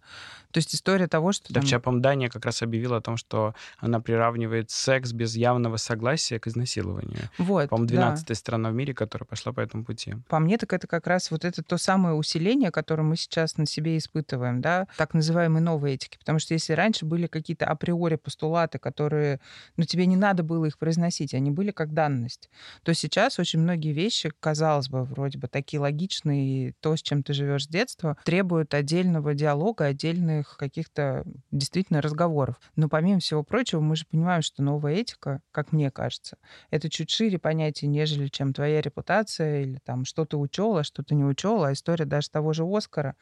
То 0.57 0.61
есть 0.61 0.75
история 0.75 1.07
того, 1.07 1.33
что... 1.33 1.53
Да, 1.53 1.61
там... 1.61 1.83
по 1.83 1.93
Дания 1.93 2.31
как 2.31 2.47
раз 2.47 2.63
объявила 2.63 2.97
о 2.97 3.01
том, 3.03 3.19
что 3.19 3.55
она 3.77 4.01
приравнивает 4.01 4.71
секс 4.71 5.13
без 5.13 5.37
явного 5.37 5.77
согласия 5.77 6.41
к 6.41 6.47
изнасилованию. 6.47 7.29
Вот, 7.37 7.69
По-моему, 7.69 7.89
12 7.89 8.27
да. 8.27 8.35
страна 8.35 8.71
в 8.71 8.73
мире, 8.73 8.95
которая 8.95 9.27
пошла 9.27 9.53
по 9.53 9.61
этому 9.61 9.85
пути. 9.85 10.15
По 10.31 10.39
мне, 10.39 10.57
так 10.57 10.73
это 10.73 10.87
как 10.87 11.07
раз 11.07 11.31
вот 11.31 11.45
это 11.45 11.63
то 11.63 11.77
самое 11.77 12.15
усиление, 12.15 12.71
которое 12.71 13.03
мы 13.03 13.17
сейчас 13.17 13.59
на 13.59 13.67
себе 13.67 13.99
испытываем, 13.99 14.63
да, 14.63 14.89
так 14.97 15.13
называемые 15.13 15.61
новые 15.61 15.97
этики. 15.97 16.17
Потому 16.17 16.39
что 16.39 16.55
если 16.55 16.73
раньше 16.73 17.05
были 17.05 17.27
какие-то 17.27 17.67
априори 17.67 18.17
постулаты, 18.17 18.79
которые, 18.79 19.41
ну, 19.77 19.85
тебе 19.85 20.07
не 20.07 20.17
надо 20.17 20.43
было 20.43 20.65
их 20.65 20.79
произносить, 20.79 21.35
они 21.35 21.51
были 21.51 21.71
как 21.71 21.93
данность, 21.93 22.49
то 22.83 22.95
сейчас 22.95 23.39
очень 23.39 23.59
многие 23.61 23.93
вещи, 23.93 24.33
казалось 24.41 24.89
бы, 24.89 25.05
вроде 25.05 25.39
бы 25.39 25.49
такие 25.49 25.81
логичные, 25.81 26.73
то, 26.81 26.97
с 26.97 27.03
чем 27.03 27.23
ты 27.23 27.35
живешь 27.35 27.65
с 27.65 27.69
детства, 27.69 28.17
требуют 28.25 28.73
отдельного 28.73 29.35
диалога, 29.35 29.85
отдельных 29.85 30.46
каких-то 30.57 31.25
действительно 31.51 32.01
разговоров. 32.01 32.61
Но 32.77 32.89
помимо 32.89 33.21
всего 33.21 33.43
прочего, 33.43 33.81
мы 33.81 33.97
же 33.97 34.07
понимаем, 34.07 34.43
что 34.43 34.63
новая 34.63 34.95
этика, 34.95 35.43
как 35.53 35.73
мне 35.73 35.91
кажется, 35.91 36.39
это 36.71 36.89
чуть 36.89 37.11
шире 37.11 37.39
понятие, 37.39 37.89
нежели 37.89 38.29
чем 38.29 38.53
твоя 38.53 38.81
репутация 38.81 39.63
или 39.63 39.79
там 39.85 40.05
что 40.05 40.25
то 40.25 40.39
учел, 40.39 40.77
а 40.77 40.85
что 40.85 41.03
то 41.03 41.15
не 41.15 41.25
учел, 41.25 41.65
а 41.65 41.73
история 41.73 42.05
даже 42.05 42.31
того 42.31 42.53
же 42.53 42.65
Оскара. 42.65 43.17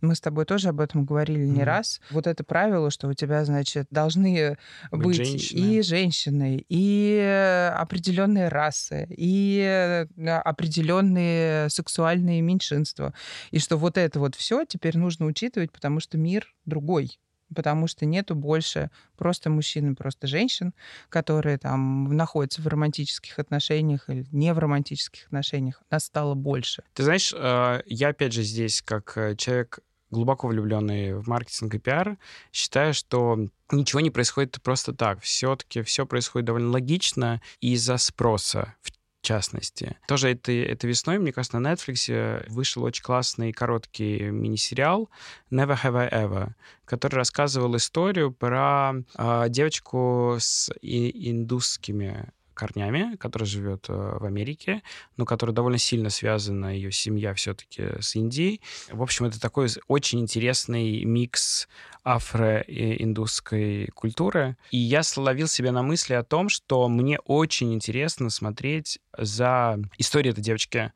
Мы 0.00 0.14
с 0.14 0.20
тобой 0.20 0.44
тоже 0.44 0.68
об 0.68 0.80
этом 0.80 1.04
говорили 1.04 1.44
mm-hmm. 1.44 1.56
не 1.56 1.64
раз. 1.64 2.00
Вот 2.10 2.26
это 2.26 2.44
правило, 2.44 2.90
что 2.90 3.08
у 3.08 3.14
тебя, 3.14 3.44
значит, 3.44 3.86
должны 3.90 4.56
быть, 4.90 5.02
быть 5.02 5.16
женщины. 5.16 5.58
и 5.58 5.82
женщины, 5.82 6.64
и 6.68 7.72
определенные 7.76 8.48
расы, 8.48 9.06
и 9.10 10.06
определенные 10.26 11.68
сексуальные 11.68 12.40
меньшинства. 12.40 13.14
И 13.50 13.58
что 13.58 13.76
вот 13.76 13.98
это 13.98 14.20
вот 14.20 14.34
все 14.34 14.64
теперь 14.64 14.96
нужно 14.96 15.26
учитывать, 15.26 15.72
потому 15.72 16.00
что 16.00 16.18
мир 16.18 16.54
другой 16.64 17.18
потому 17.54 17.86
что 17.86 18.06
нету 18.06 18.34
больше 18.34 18.90
просто 19.16 19.50
мужчин 19.50 19.92
и 19.92 19.94
просто 19.94 20.26
женщин, 20.26 20.72
которые 21.08 21.58
там 21.58 22.16
находятся 22.16 22.62
в 22.62 22.66
романтических 22.66 23.38
отношениях 23.38 24.08
или 24.08 24.26
не 24.32 24.52
в 24.54 24.58
романтических 24.58 25.26
отношениях. 25.26 25.82
Нас 25.90 26.04
стало 26.04 26.34
больше. 26.34 26.84
Ты 26.94 27.02
знаешь, 27.04 27.34
э, 27.36 27.82
я 27.86 28.08
опять 28.08 28.32
же 28.32 28.42
здесь 28.42 28.82
как 28.82 29.16
э, 29.16 29.36
человек 29.36 29.80
глубоко 30.10 30.48
влюбленный 30.48 31.14
в 31.14 31.28
маркетинг 31.28 31.74
и 31.74 31.78
пиар, 31.78 32.18
считаю, 32.52 32.94
что 32.94 33.38
ничего 33.70 34.00
не 34.00 34.10
происходит 34.10 34.60
просто 34.62 34.92
так. 34.92 35.20
Все-таки 35.20 35.82
все 35.82 36.06
происходит 36.06 36.46
довольно 36.46 36.70
логично 36.70 37.40
из-за 37.60 37.96
спроса 37.96 38.74
в 38.82 38.90
частности. 39.22 39.96
Тоже 40.08 40.30
это, 40.30 40.50
это 40.50 40.86
весной, 40.86 41.18
мне 41.18 41.32
кажется, 41.32 41.58
на 41.58 41.72
Netflix 41.72 42.48
вышел 42.48 42.82
очень 42.84 43.02
классный 43.02 43.52
короткий 43.52 44.30
мини-сериал 44.30 45.10
Never 45.50 45.78
Have 45.82 46.08
I 46.10 46.24
Ever, 46.24 46.52
который 46.84 47.16
рассказывал 47.16 47.76
историю 47.76 48.32
про 48.32 48.94
э, 49.16 49.46
девочку 49.48 50.36
с 50.38 50.70
и, 50.80 51.30
индусскими 51.30 52.32
корнями, 52.60 53.16
которая 53.16 53.46
живет 53.46 53.86
э, 53.88 53.92
в 53.92 54.24
Америке, 54.24 54.82
но 55.16 55.24
которая 55.24 55.54
довольно 55.54 55.78
сильно 55.78 56.10
связана, 56.10 56.74
ее 56.74 56.92
семья 56.92 57.32
все-таки 57.32 58.00
с 58.00 58.14
Индией. 58.14 58.60
В 58.92 59.02
общем, 59.02 59.24
это 59.24 59.40
такой 59.40 59.68
очень 59.88 60.20
интересный 60.20 61.04
микс 61.04 61.68
афро-индусской 62.04 63.88
культуры. 63.94 64.56
И 64.70 64.76
я 64.76 65.02
словил 65.02 65.48
себя 65.48 65.72
на 65.72 65.82
мысли 65.82 66.14
о 66.14 66.22
том, 66.22 66.48
что 66.48 66.88
мне 66.88 67.18
очень 67.20 67.72
интересно 67.72 68.30
смотреть 68.30 68.98
за 69.16 69.78
историей 69.98 70.32
этой 70.32 70.42
девочки 70.42 70.92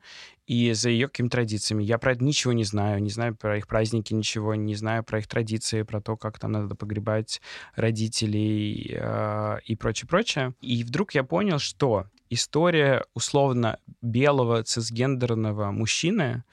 и 0.47 0.73
за 0.73 0.89
ее 0.89 1.07
какими-то 1.07 1.37
традициями. 1.37 1.83
Я 1.83 1.97
про 1.97 2.13
это 2.13 2.23
ничего 2.23 2.53
не 2.53 2.63
знаю, 2.63 3.01
не 3.01 3.09
знаю 3.09 3.35
про 3.35 3.57
их 3.57 3.67
праздники 3.67 4.13
ничего, 4.13 4.55
не 4.55 4.75
знаю 4.75 5.03
про 5.03 5.19
их 5.19 5.27
традиции, 5.27 5.83
про 5.83 6.01
то, 6.01 6.17
как 6.17 6.39
там 6.39 6.51
надо 6.51 6.75
погребать 6.75 7.41
родителей 7.75 8.95
э, 8.95 9.57
и 9.65 9.75
прочее-прочее. 9.75 10.53
И 10.61 10.83
вдруг 10.83 11.15
я 11.15 11.23
понял, 11.23 11.59
что 11.59 12.07
история 12.29 13.05
условно 13.13 13.79
белого 14.01 14.63
цисгендерного 14.63 15.71
мужчины, 15.71 16.43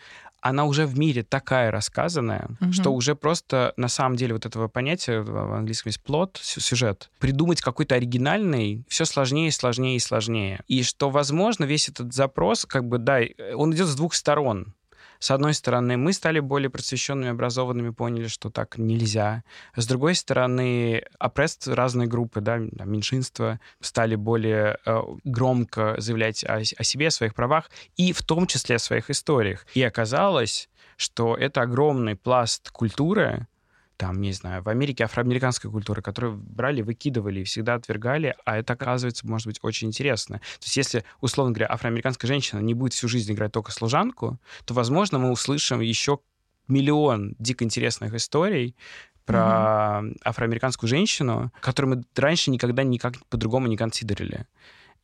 она 0.43 0.65
уже 0.65 0.87
в 0.87 0.99
мире 0.99 1.23
такая 1.23 1.71
рассказанная, 1.71 2.51
угу. 2.61 2.73
что 2.73 2.91
уже 2.91 3.15
просто 3.15 3.73
на 3.77 3.89
самом 3.89 4.17
деле 4.17 4.35
вот 4.35 4.45
этого 4.45 4.69
понятия 4.69 5.21
в 5.21 5.55
английском 5.55 5.91
есть 5.91 6.03
плод, 6.03 6.39
сюжет, 6.43 7.11
придумать 7.21 7.63
какой-то 7.63 7.95
оригинальный 7.95 8.85
все 8.89 9.05
сложнее, 9.05 9.53
сложнее 9.53 9.97
и 9.97 10.01
сложнее. 10.01 10.61
И 10.67 10.83
что, 10.83 11.11
возможно, 11.11 11.65
весь 11.65 11.89
этот 11.89 12.13
запрос, 12.13 12.67
как 12.67 12.85
бы, 12.87 12.99
да, 12.99 13.21
он 13.55 13.73
идет 13.73 13.87
с 13.87 13.95
двух 13.95 14.15
сторон 14.15 14.75
с 15.23 15.31
одной 15.31 15.55
стороны, 15.55 15.97
мы 15.97 16.13
стали 16.13 16.41
более 16.41 16.69
просвещенными, 16.69 17.31
образованными, 17.31 17.91
поняли, 17.91 18.27
что 18.27 18.51
так 18.51 18.77
нельзя. 18.77 19.45
С 19.77 19.87
другой 19.87 20.17
стороны, 20.17 21.05
опресс 21.21 21.65
разные 21.69 22.09
группы, 22.09 22.41
да, 22.41 22.57
меньшинства 22.59 23.61
стали 23.81 24.17
более 24.17 24.79
э, 24.85 25.01
громко 25.23 25.95
заявлять 25.99 26.43
о, 26.43 26.57
о 26.57 26.83
себе, 26.83 27.07
о 27.07 27.11
своих 27.13 27.37
правах, 27.37 27.71
и 27.95 28.13
в 28.13 28.21
том 28.23 28.49
числе 28.49 28.75
о 28.75 28.81
своих 28.81 29.11
историях. 29.11 29.65
И 29.75 29.85
оказалось, 29.85 30.69
что 30.97 31.37
это 31.37 31.63
огромный 31.63 32.17
пласт 32.17 32.73
культуры, 32.73 33.47
там, 34.03 34.21
не 34.21 34.33
знаю, 34.33 34.65
в 34.65 34.69
Америке 34.69 35.05
афроамериканской 35.05 35.71
культуры, 35.71 36.03
которую 36.03 36.37
брали, 36.37 36.83
выкидывали 36.83 37.43
и 37.43 37.45
всегда 37.45 37.75
отвергали, 37.75 38.35
а 38.45 38.59
это, 38.59 38.73
оказывается, 38.73 39.25
может 39.29 39.47
быть 39.47 39.61
очень 39.63 39.87
интересно. 39.87 40.39
То 40.39 40.65
есть 40.65 40.77
если, 40.77 41.05
условно 41.21 41.53
говоря, 41.53 41.71
афроамериканская 41.71 42.27
женщина 42.27 42.59
не 42.59 42.75
будет 42.75 42.95
всю 42.95 43.07
жизнь 43.07 43.33
играть 43.33 43.53
только 43.53 43.71
служанку, 43.71 44.41
то, 44.65 44.75
возможно, 44.75 45.21
мы 45.21 45.31
услышим 45.31 45.79
еще 45.79 46.19
миллион 46.67 47.37
дико 47.39 47.63
интересных 47.63 48.13
историй, 48.15 48.75
про 49.25 50.01
mm-hmm. 50.03 50.17
афроамериканскую 50.25 50.89
женщину, 50.89 51.53
которую 51.61 51.99
мы 51.99 52.05
раньше 52.17 52.51
никогда 52.51 52.83
никак 52.83 53.15
по-другому 53.29 53.69
не 53.69 53.77
консидерили. 53.77 54.49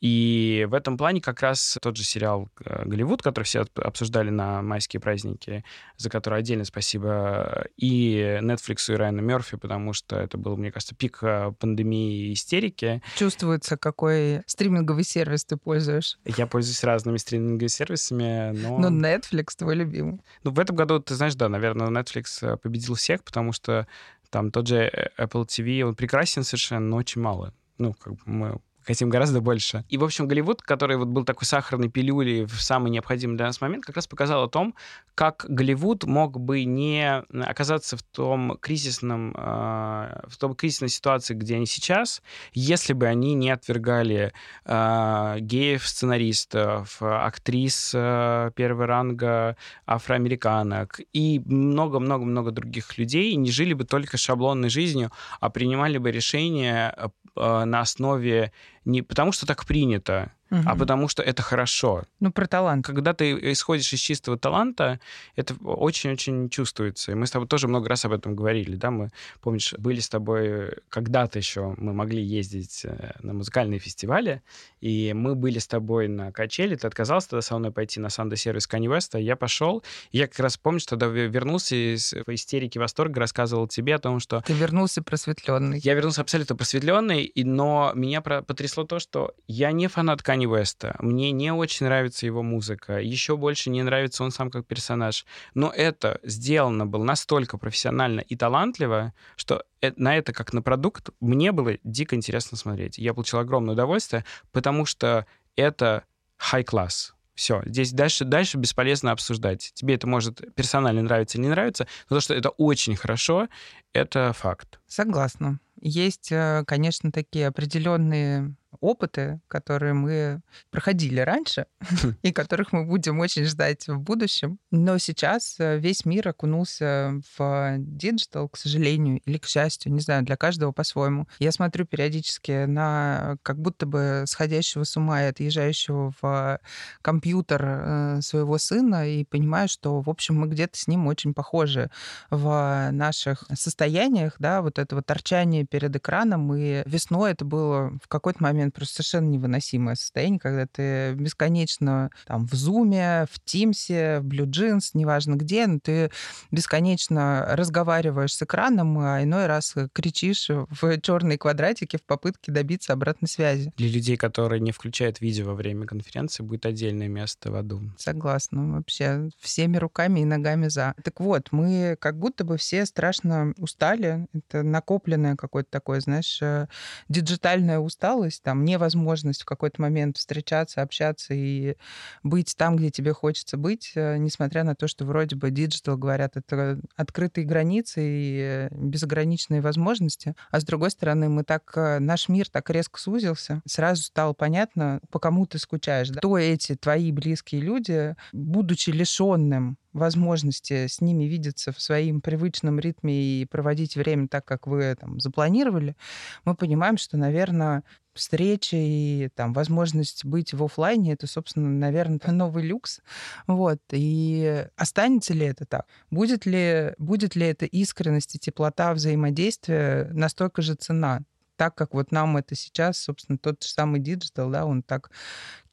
И 0.01 0.67
в 0.69 0.75
этом 0.75 0.97
плане 0.97 1.21
как 1.21 1.43
раз 1.43 1.77
тот 1.83 1.97
же 1.97 2.05
сериал 2.05 2.49
э, 2.65 2.85
«Голливуд», 2.85 3.23
который 3.23 3.45
все 3.45 3.67
обсуждали 3.75 4.31
на 4.31 4.63
майские 4.63 5.01
праздники, 5.01 5.65
за 5.97 6.09
который 6.09 6.39
отдельно 6.39 6.65
спасибо 6.65 7.67
и 7.77 8.39
Netflix, 8.41 8.93
и 8.93 8.97
Райану 8.97 9.23
Мерфи, 9.23 9.57
потому 9.57 9.93
что 9.93 10.17
это 10.17 10.39
был, 10.39 10.57
мне 10.57 10.71
кажется, 10.71 10.95
пик 10.95 11.19
э, 11.23 11.53
пандемии 11.59 12.29
и 12.29 12.33
истерики. 12.35 13.03
Чувствуется, 13.17 13.77
какой 13.77 14.43
стриминговый 14.47 15.05
сервис 15.05 15.45
ты 15.45 15.57
пользуешь. 15.57 16.19
Я 16.25 16.47
пользуюсь 16.47 16.85
разными 16.85 17.17
стриминговыми 17.17 17.67
сервисами, 17.67 18.53
но... 18.53 18.79
Но 18.79 18.89
Netflix 18.89 19.57
твой 19.57 19.75
любимый. 19.75 20.21
Ну, 20.45 20.53
в 20.53 20.61
этом 20.61 20.77
году, 20.77 21.01
ты 21.01 21.15
знаешь, 21.17 21.35
да, 21.35 21.49
наверное, 21.49 21.89
Netflix 21.89 22.39
э, 22.43 22.57
победил 22.57 22.95
всех, 22.95 23.25
потому 23.25 23.53
что 23.53 23.89
там 24.31 24.51
тот 24.51 24.69
же 24.69 25.11
Apple 25.19 25.47
TV, 25.47 25.83
он 25.83 25.95
прекрасен 25.95 26.45
совершенно, 26.45 26.87
но 26.87 26.97
очень 26.97 27.21
мало. 27.21 27.53
Ну, 27.79 27.95
как 27.95 28.15
бы 28.15 28.21
мы 28.27 28.61
хотим 28.89 29.11
гораздо 29.11 29.43
больше. 29.43 29.85
И, 29.91 29.99
в 29.99 30.05
общем, 30.05 30.27
Голливуд, 30.27 30.63
который 30.63 30.97
вот 30.97 31.09
был 31.09 31.27
такой 31.27 31.45
сахарной 31.45 31.91
пилюлей 31.91 32.47
в 32.47 32.59
самый 32.63 32.91
необходимый 32.91 33.37
для 33.37 33.45
нас 33.45 33.61
момент, 33.61 33.85
как 33.85 33.97
раз 33.97 34.07
показал 34.07 34.45
о 34.45 34.49
том, 34.49 34.75
как 35.15 35.45
Голливуд 35.47 36.05
мог 36.05 36.41
бы 36.41 36.65
не 36.65 37.23
оказаться 37.35 37.99
в 37.99 38.03
том 38.03 38.57
кризисном, 38.59 39.35
э, 39.37 40.21
в 40.27 40.39
том 40.39 40.55
кризисной 40.55 40.89
ситуации, 40.89 41.35
где 41.35 41.57
они 41.57 41.67
сейчас, 41.67 42.23
если 42.55 42.95
бы 42.95 43.07
они 43.07 43.35
не 43.35 43.51
отвергали 43.51 44.33
э, 44.65 45.37
геев, 45.41 45.87
сценаристов, 45.87 47.03
актрис 47.03 47.93
э, 47.95 48.53
первого 48.57 48.87
ранга, 48.87 49.59
афроамериканок 49.85 51.01
и 51.13 51.43
много-много-много 51.45 52.53
других 52.53 52.97
людей, 52.97 53.33
и 53.33 53.37
не 53.37 53.51
жили 53.51 53.75
бы 53.75 53.85
только 53.85 54.17
шаблонной 54.17 54.71
жизнью, 54.71 55.13
а 55.41 55.51
принимали 55.51 55.99
бы 55.99 56.11
решения 56.11 56.97
на 57.37 57.81
основе 57.81 58.53
не 58.89 59.03
потому, 59.03 59.33
что 59.33 59.47
так 59.47 59.67
принято, 59.67 60.33
угу. 60.51 60.63
а 60.65 60.75
потому 60.75 61.09
что 61.09 61.23
это 61.23 61.43
хорошо. 61.43 62.05
Ну, 62.21 62.33
про 62.33 62.47
талант. 62.47 62.87
Когда 62.87 63.13
ты 63.13 63.53
исходишь 63.53 63.93
из 63.93 64.01
чистого 64.01 64.39
таланта, 64.39 64.99
это 65.37 65.55
очень-очень 65.63 66.49
чувствуется. 66.49 67.13
И 67.13 67.15
мы 67.15 67.27
с 67.27 67.31
тобой 67.31 67.49
тоже 67.49 67.69
много 67.69 67.89
раз 67.89 68.05
об 68.05 68.13
этом 68.13 68.35
говорили, 68.35 68.77
да, 68.77 68.91
мы, 68.91 69.11
помнишь, 69.41 69.75
были 69.79 70.01
с 70.01 70.09
тобой 70.09 70.73
когда-то 70.89 71.39
еще, 71.39 71.75
мы 71.77 71.93
могли 71.93 72.23
ездить 72.23 72.85
э, 72.85 73.13
на 73.21 73.35
музыкальные 73.35 73.79
фестивали, 73.79 74.43
и 74.81 75.13
мы 75.15 75.35
были 75.35 75.59
с 75.59 75.67
тобой 75.67 76.09
на 76.09 76.33
качели, 76.33 76.77
ты 76.77 76.87
отказался 76.87 77.31
тогда 77.31 77.43
со 77.43 77.59
мной 77.59 77.73
пойти 77.73 78.01
на 78.01 78.09
Сандо-сервис 78.09 78.69
Kanye 78.69 78.87
West, 78.87 79.11
а 79.13 79.19
я 79.19 79.37
пошел, 79.37 79.83
и 80.13 80.19
я 80.19 80.27
как 80.27 80.39
раз, 80.41 80.57
помню, 80.57 80.81
что 80.81 80.97
тогда 80.97 81.07
вернулся 81.07 81.75
из 81.75 82.15
истерики 82.15 82.79
восторга, 82.79 83.21
рассказывал 83.21 83.69
тебе 83.69 83.95
о 83.95 83.99
том, 83.99 84.19
что... 84.21 84.43
Ты 84.47 84.55
вернулся 84.55 85.03
просветленный. 85.03 85.79
Я 85.81 85.95
вернулся 85.95 86.23
абсолютно 86.23 86.57
просветленный, 86.57 87.25
и, 87.25 87.45
но 87.45 87.93
меня 87.95 88.21
потрясло 88.21 88.78
то, 88.85 88.99
что 88.99 89.35
я 89.47 89.73
не 89.73 89.87
фанат 89.87 90.21
Kanye 90.21 90.45
West, 90.45 90.95
мне 91.01 91.33
не 91.33 91.53
очень 91.53 91.87
нравится 91.87 92.27
его 92.27 92.43
музыка, 92.43 92.99
еще 93.01 93.37
больше 93.37 93.71
не 93.71 93.83
нравится 93.83 94.25
он 94.25 94.31
сам 94.31 94.51
как 94.51 94.67
персонаж, 94.67 95.25
но 95.55 95.71
это 95.71 96.21
сделано 96.23 96.87
было 96.87 97.05
настолько 97.05 97.59
профессионально 97.59 98.21
и 98.21 98.37
талантливо, 98.37 99.13
что 99.37 99.65
э, 99.81 99.93
на 99.97 100.17
это 100.17 100.33
как 100.33 100.53
на 100.53 100.63
продукт 100.63 101.11
мне 101.21 101.53
было 101.53 101.75
дико 101.85 102.17
интересно 102.17 102.57
смотреть. 102.57 102.99
Я 102.99 103.15
получил 103.15 103.39
огромное 103.39 103.75
удовольствие, 103.75 104.25
потому 104.53 104.85
что 104.85 105.27
это 105.57 106.05
high-class. 106.53 107.13
Все, 107.35 107.63
здесь 107.67 107.93
дальше, 107.93 108.25
дальше 108.25 108.57
бесполезно 108.57 109.13
обсуждать. 109.13 109.71
Тебе 109.75 109.95
это 109.95 110.09
может 110.09 110.43
персонально 110.57 111.03
нравиться 111.03 111.39
или 111.39 111.45
не 111.45 111.51
нравится, 111.51 111.87
но 112.11 112.17
то, 112.17 112.21
что 112.21 112.35
это 112.35 112.49
очень 112.49 112.97
хорошо, 112.97 113.49
это 113.93 114.33
факт. 114.33 114.81
Согласна. 114.89 115.61
Есть, 115.81 116.33
э, 116.33 116.65
конечно, 116.67 117.13
такие 117.13 117.47
определенные 117.47 118.57
опыты, 118.81 119.41
которые 119.49 119.95
мы 119.95 120.41
проходили 120.71 121.21
раньше 121.21 121.67
хм. 121.81 122.15
и 122.23 122.33
которых 122.33 122.73
мы 122.73 122.85
будем 122.85 123.19
очень 123.21 123.45
ждать 123.45 123.89
в 123.89 123.99
будущем. 123.99 124.59
Но 124.71 124.99
сейчас 124.99 125.57
э, 125.59 125.79
весь 125.79 126.05
мир 126.05 126.29
окунулся 126.29 127.21
в 127.37 127.77
digital, 127.79 128.49
к 128.49 128.57
сожалению, 128.57 129.21
или 129.25 129.39
к 129.39 129.47
счастью, 129.47 129.93
не 129.93 130.01
знаю, 130.01 130.25
для 130.25 130.37
каждого 130.37 130.73
по-своему. 130.73 131.27
Я 131.39 131.53
смотрю 131.53 131.87
периодически 131.87 132.67
на 132.67 133.37
как 133.43 133.59
будто 133.59 133.87
бы 133.87 134.25
сходящего 134.27 134.85
с 134.85 134.97
ума 134.97 135.23
и 135.23 135.27
отъезжающего 135.27 136.13
в 136.21 136.61
компьютер 137.03 137.65
э, 137.65 138.21
своего 138.21 138.59
сына 138.59 139.09
и 139.09 139.25
понимаю, 139.25 139.69
что, 139.69 140.01
в 140.01 140.11
общем, 140.11 140.37
мы 140.37 140.49
где-то 140.49 140.79
с 140.79 140.87
ним 140.87 141.07
очень 141.07 141.35
похожи 141.35 141.91
в 142.31 142.91
наших 142.93 143.45
состояниях, 143.55 144.37
да, 144.39 144.63
вот 144.63 144.79
этого 144.79 145.03
торчания 145.03 145.65
перед 145.65 145.95
экраном. 145.97 146.55
И 146.55 146.83
весной 146.87 147.33
это 147.33 147.45
было 147.45 147.93
в 148.03 148.09
какой-то 148.09 148.43
момент 148.43 148.58
момент 148.59 148.75
просто 148.75 148.97
совершенно 149.03 149.29
невыносимое 149.29 149.95
состояние, 149.95 150.41
когда 150.41 150.67
ты 150.67 151.13
бесконечно 151.15 152.11
там 152.27 152.47
в 152.47 152.55
Зуме, 152.55 153.27
в 153.31 153.41
Тимсе, 153.45 154.19
в 154.21 154.27
BlueJeans, 154.27 154.91
неважно 154.95 155.35
где, 155.37 155.67
но 155.67 155.79
ты 155.79 156.11
бесконечно 156.51 157.47
разговариваешь 157.51 158.35
с 158.35 158.43
экраном, 158.43 158.99
а 158.99 159.23
иной 159.23 159.47
раз 159.47 159.75
кричишь 159.93 160.49
в 160.49 161.01
черные 161.01 161.39
квадратики 161.39 161.97
в 161.97 162.03
попытке 162.03 162.51
добиться 162.51 162.93
обратной 162.93 163.29
связи. 163.29 163.73
Для 163.77 163.89
людей, 163.89 164.17
которые 164.17 164.61
не 164.61 164.73
включают 164.73 165.21
видео 165.21 165.47
во 165.47 165.55
время 165.55 165.87
конференции, 165.87 166.43
будет 166.43 166.67
отдельное 166.67 167.09
место 167.09 167.53
в 167.53 167.55
аду. 167.55 167.81
Согласна. 167.97 168.73
Вообще 168.75 169.31
всеми 169.41 169.77
руками 169.77 170.21
и 170.21 170.25
ногами 170.25 170.69
за. 170.69 170.95
Так 171.05 171.21
вот, 171.21 171.49
мы 171.53 171.97
как 172.01 172.19
будто 172.19 172.45
бы 172.45 172.57
все 172.57 172.85
страшно 172.87 173.53
устали. 173.59 174.27
Это 174.33 174.63
накопленное 174.63 175.37
какое-то 175.37 175.71
такое, 175.71 176.01
знаешь, 176.01 176.41
э, 176.43 176.67
диджитальная 177.09 177.79
усталость, 177.79 178.43
там 178.49 178.65
невозможность 178.65 179.43
в 179.43 179.45
какой-то 179.45 179.83
момент 179.83 180.17
встречаться, 180.17 180.81
общаться 180.81 181.35
и 181.35 181.77
быть 182.23 182.55
там, 182.57 182.77
где 182.77 182.89
тебе 182.89 183.13
хочется 183.13 183.59
быть, 183.59 183.93
э, 183.95 184.17
несмотря 184.17 184.65
на 184.65 184.75
то, 184.75 184.89
что 184.89 185.05
вроде 185.05 185.37
бы 185.37 185.51
digital, 185.51 185.99
говорят, 185.99 186.39
это 186.39 186.81
открытые 186.97 187.45
границы 187.45 188.01
и 188.03 188.69
безограниченные 188.71 189.61
возможности. 189.61 190.35
А 190.51 190.61
с 190.61 190.65
другой 190.65 190.91
стороны, 190.93 191.29
мы 191.29 191.45
так, 191.45 191.71
э, 191.77 191.99
наш 191.99 192.31
мир 192.31 192.49
так 192.49 192.71
резко 192.71 192.99
сузился, 192.99 193.61
сразу 193.67 194.03
стало 194.03 194.33
понятно, 194.33 195.01
по 195.11 195.19
кому 195.19 195.45
ты 195.45 195.59
скучаешь. 195.59 196.09
Да? 196.09 196.21
Кто 196.21 196.39
эти 196.39 196.75
твои 196.75 197.13
близкие 197.13 197.61
люди, 197.61 198.17
будучи 198.33 198.89
лишенным 198.89 199.77
возможности 199.99 200.87
с 200.87 201.01
ними 201.01 201.25
видеться 201.25 201.73
в 201.73 201.81
своем 201.81 202.21
привычном 202.21 202.79
ритме 202.79 203.15
и 203.15 203.45
проводить 203.47 203.97
время 203.97 204.29
так, 204.29 204.45
как 204.45 204.67
вы 204.67 204.97
там 204.99 205.21
запланировали, 205.21 205.97
мы 206.45 206.55
понимаем, 206.55 206.97
что, 206.97 207.17
наверное, 207.17 207.83
встреча 208.15 208.77
и 208.77 209.29
там 209.35 209.53
возможность 209.53 210.25
быть 210.25 210.53
в 210.53 210.63
офлайне 210.63 211.13
это, 211.13 211.27
собственно, 211.27 211.69
наверное, 211.69 212.21
новый 212.33 212.65
люкс. 212.65 213.01
Вот. 213.47 213.81
И 213.93 214.67
останется 214.77 215.35
ли 215.35 215.47
это 215.47 215.65
так? 215.65 215.87
Будет 216.11 216.45
ли, 216.47 216.95
будет 216.99 217.37
ли 217.37 217.47
эта 217.47 217.67
искренность 217.67 218.35
и 218.35 218.39
теплота 218.39 218.93
взаимодействия 218.93 220.11
настолько 220.13 220.63
же 220.63 220.75
ценна? 220.75 221.23
Так 221.59 221.75
как 221.75 221.93
вот 221.93 222.13
нам 222.13 222.37
это 222.37 222.55
сейчас, 222.55 222.99
собственно, 222.99 223.37
тот 223.37 223.63
же 223.65 223.69
самый 223.69 224.01
digital, 224.01 224.49
да, 224.49 224.65
он 224.65 224.85
так 224.85 225.11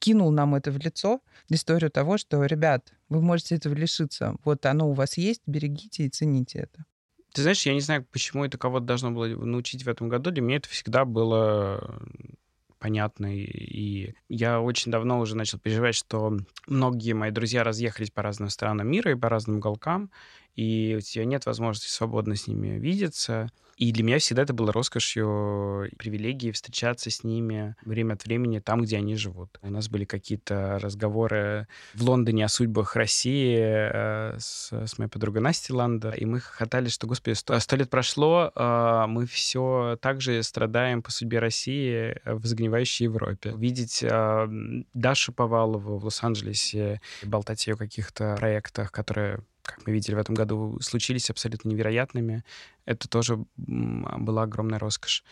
кинул 0.00 0.32
нам 0.32 0.56
это 0.56 0.72
в 0.72 0.78
лицо, 0.78 1.20
историю 1.48 1.92
того, 1.92 2.18
что, 2.18 2.44
ребят, 2.44 2.92
вы 3.08 3.22
можете 3.22 3.54
этого 3.54 3.72
лишиться. 3.72 4.34
Вот 4.44 4.66
оно 4.66 4.90
у 4.90 4.94
вас 4.94 5.16
есть, 5.16 5.42
берегите 5.46 6.04
и 6.04 6.08
цените 6.08 6.58
это. 6.58 6.84
Ты 7.32 7.42
знаешь, 7.42 7.64
я 7.66 7.72
не 7.72 7.80
знаю, 7.80 8.04
почему 8.10 8.44
это 8.44 8.58
кого-то 8.58 8.84
должно 8.84 9.12
было 9.12 9.28
научить 9.28 9.84
в 9.84 9.88
этом 9.88 10.08
году. 10.08 10.32
Для 10.32 10.42
меня 10.42 10.56
это 10.56 10.68
всегда 10.68 11.04
было 11.04 12.00
понятно. 12.80 13.32
И 13.32 14.14
я 14.28 14.60
очень 14.60 14.90
давно 14.90 15.20
уже 15.20 15.36
начал 15.36 15.60
переживать, 15.60 15.94
что 15.94 16.36
многие 16.66 17.12
мои 17.12 17.30
друзья 17.30 17.62
разъехались 17.62 18.10
по 18.10 18.22
разным 18.22 18.48
странам 18.48 18.90
мира 18.90 19.12
и 19.12 19.16
по 19.16 19.28
разным 19.28 19.58
уголкам, 19.58 20.10
и 20.56 20.96
у 20.98 21.00
тебя 21.00 21.24
нет 21.24 21.46
возможности 21.46 21.90
свободно 21.90 22.34
с 22.34 22.48
ними 22.48 22.78
видеться. 22.78 23.50
И 23.76 23.92
для 23.92 24.04
меня 24.04 24.18
всегда 24.18 24.42
это 24.42 24.54
было 24.54 24.72
роскошью, 24.72 25.90
привилегией 25.98 26.52
встречаться 26.52 27.10
с 27.10 27.24
ними 27.24 27.76
время 27.84 28.14
от 28.14 28.24
времени 28.24 28.58
там, 28.58 28.80
где 28.80 28.96
они 28.96 29.16
живут. 29.16 29.58
У 29.60 29.70
нас 29.70 29.90
были 29.90 30.04
какие-то 30.04 30.78
разговоры 30.80 31.68
в 31.92 32.02
Лондоне 32.02 32.46
о 32.46 32.48
судьбах 32.48 32.96
России 32.96 33.58
э, 33.58 34.38
с, 34.38 34.72
с 34.72 34.96
моей 34.96 35.10
подругой 35.10 35.42
Настей 35.42 35.74
Ланда, 35.74 36.10
и 36.10 36.24
мы 36.24 36.40
хохотали, 36.40 36.88
что, 36.88 37.06
господи, 37.06 37.34
сто, 37.34 37.58
сто 37.60 37.76
лет 37.76 37.90
прошло, 37.90 38.50
э, 38.54 39.04
мы 39.08 39.26
все 39.26 39.98
так 40.00 40.22
же 40.22 40.42
страдаем 40.42 41.02
по 41.02 41.10
судьбе 41.10 41.38
России 41.38 42.18
в 42.24 42.46
загнивающей 42.46 43.04
Европе. 43.04 43.52
Видеть 43.54 44.02
э, 44.02 44.48
Дашу 44.94 45.34
Повалову 45.34 45.98
в 45.98 46.04
Лос-Анджелесе, 46.04 47.02
болтать 47.24 47.68
о 47.68 47.72
ее 47.72 47.76
каких-то 47.76 48.36
проектах, 48.38 48.90
которые 48.90 49.40
как 49.66 49.86
мы 49.86 49.92
видели 49.92 50.14
в 50.14 50.18
этом 50.18 50.34
году, 50.34 50.78
случились 50.80 51.30
абсолютно 51.30 51.68
невероятными. 51.68 52.44
Это 52.84 53.08
тоже 53.08 53.44
была 53.56 54.44
огромная 54.44 54.78
роскошь. 54.78 55.24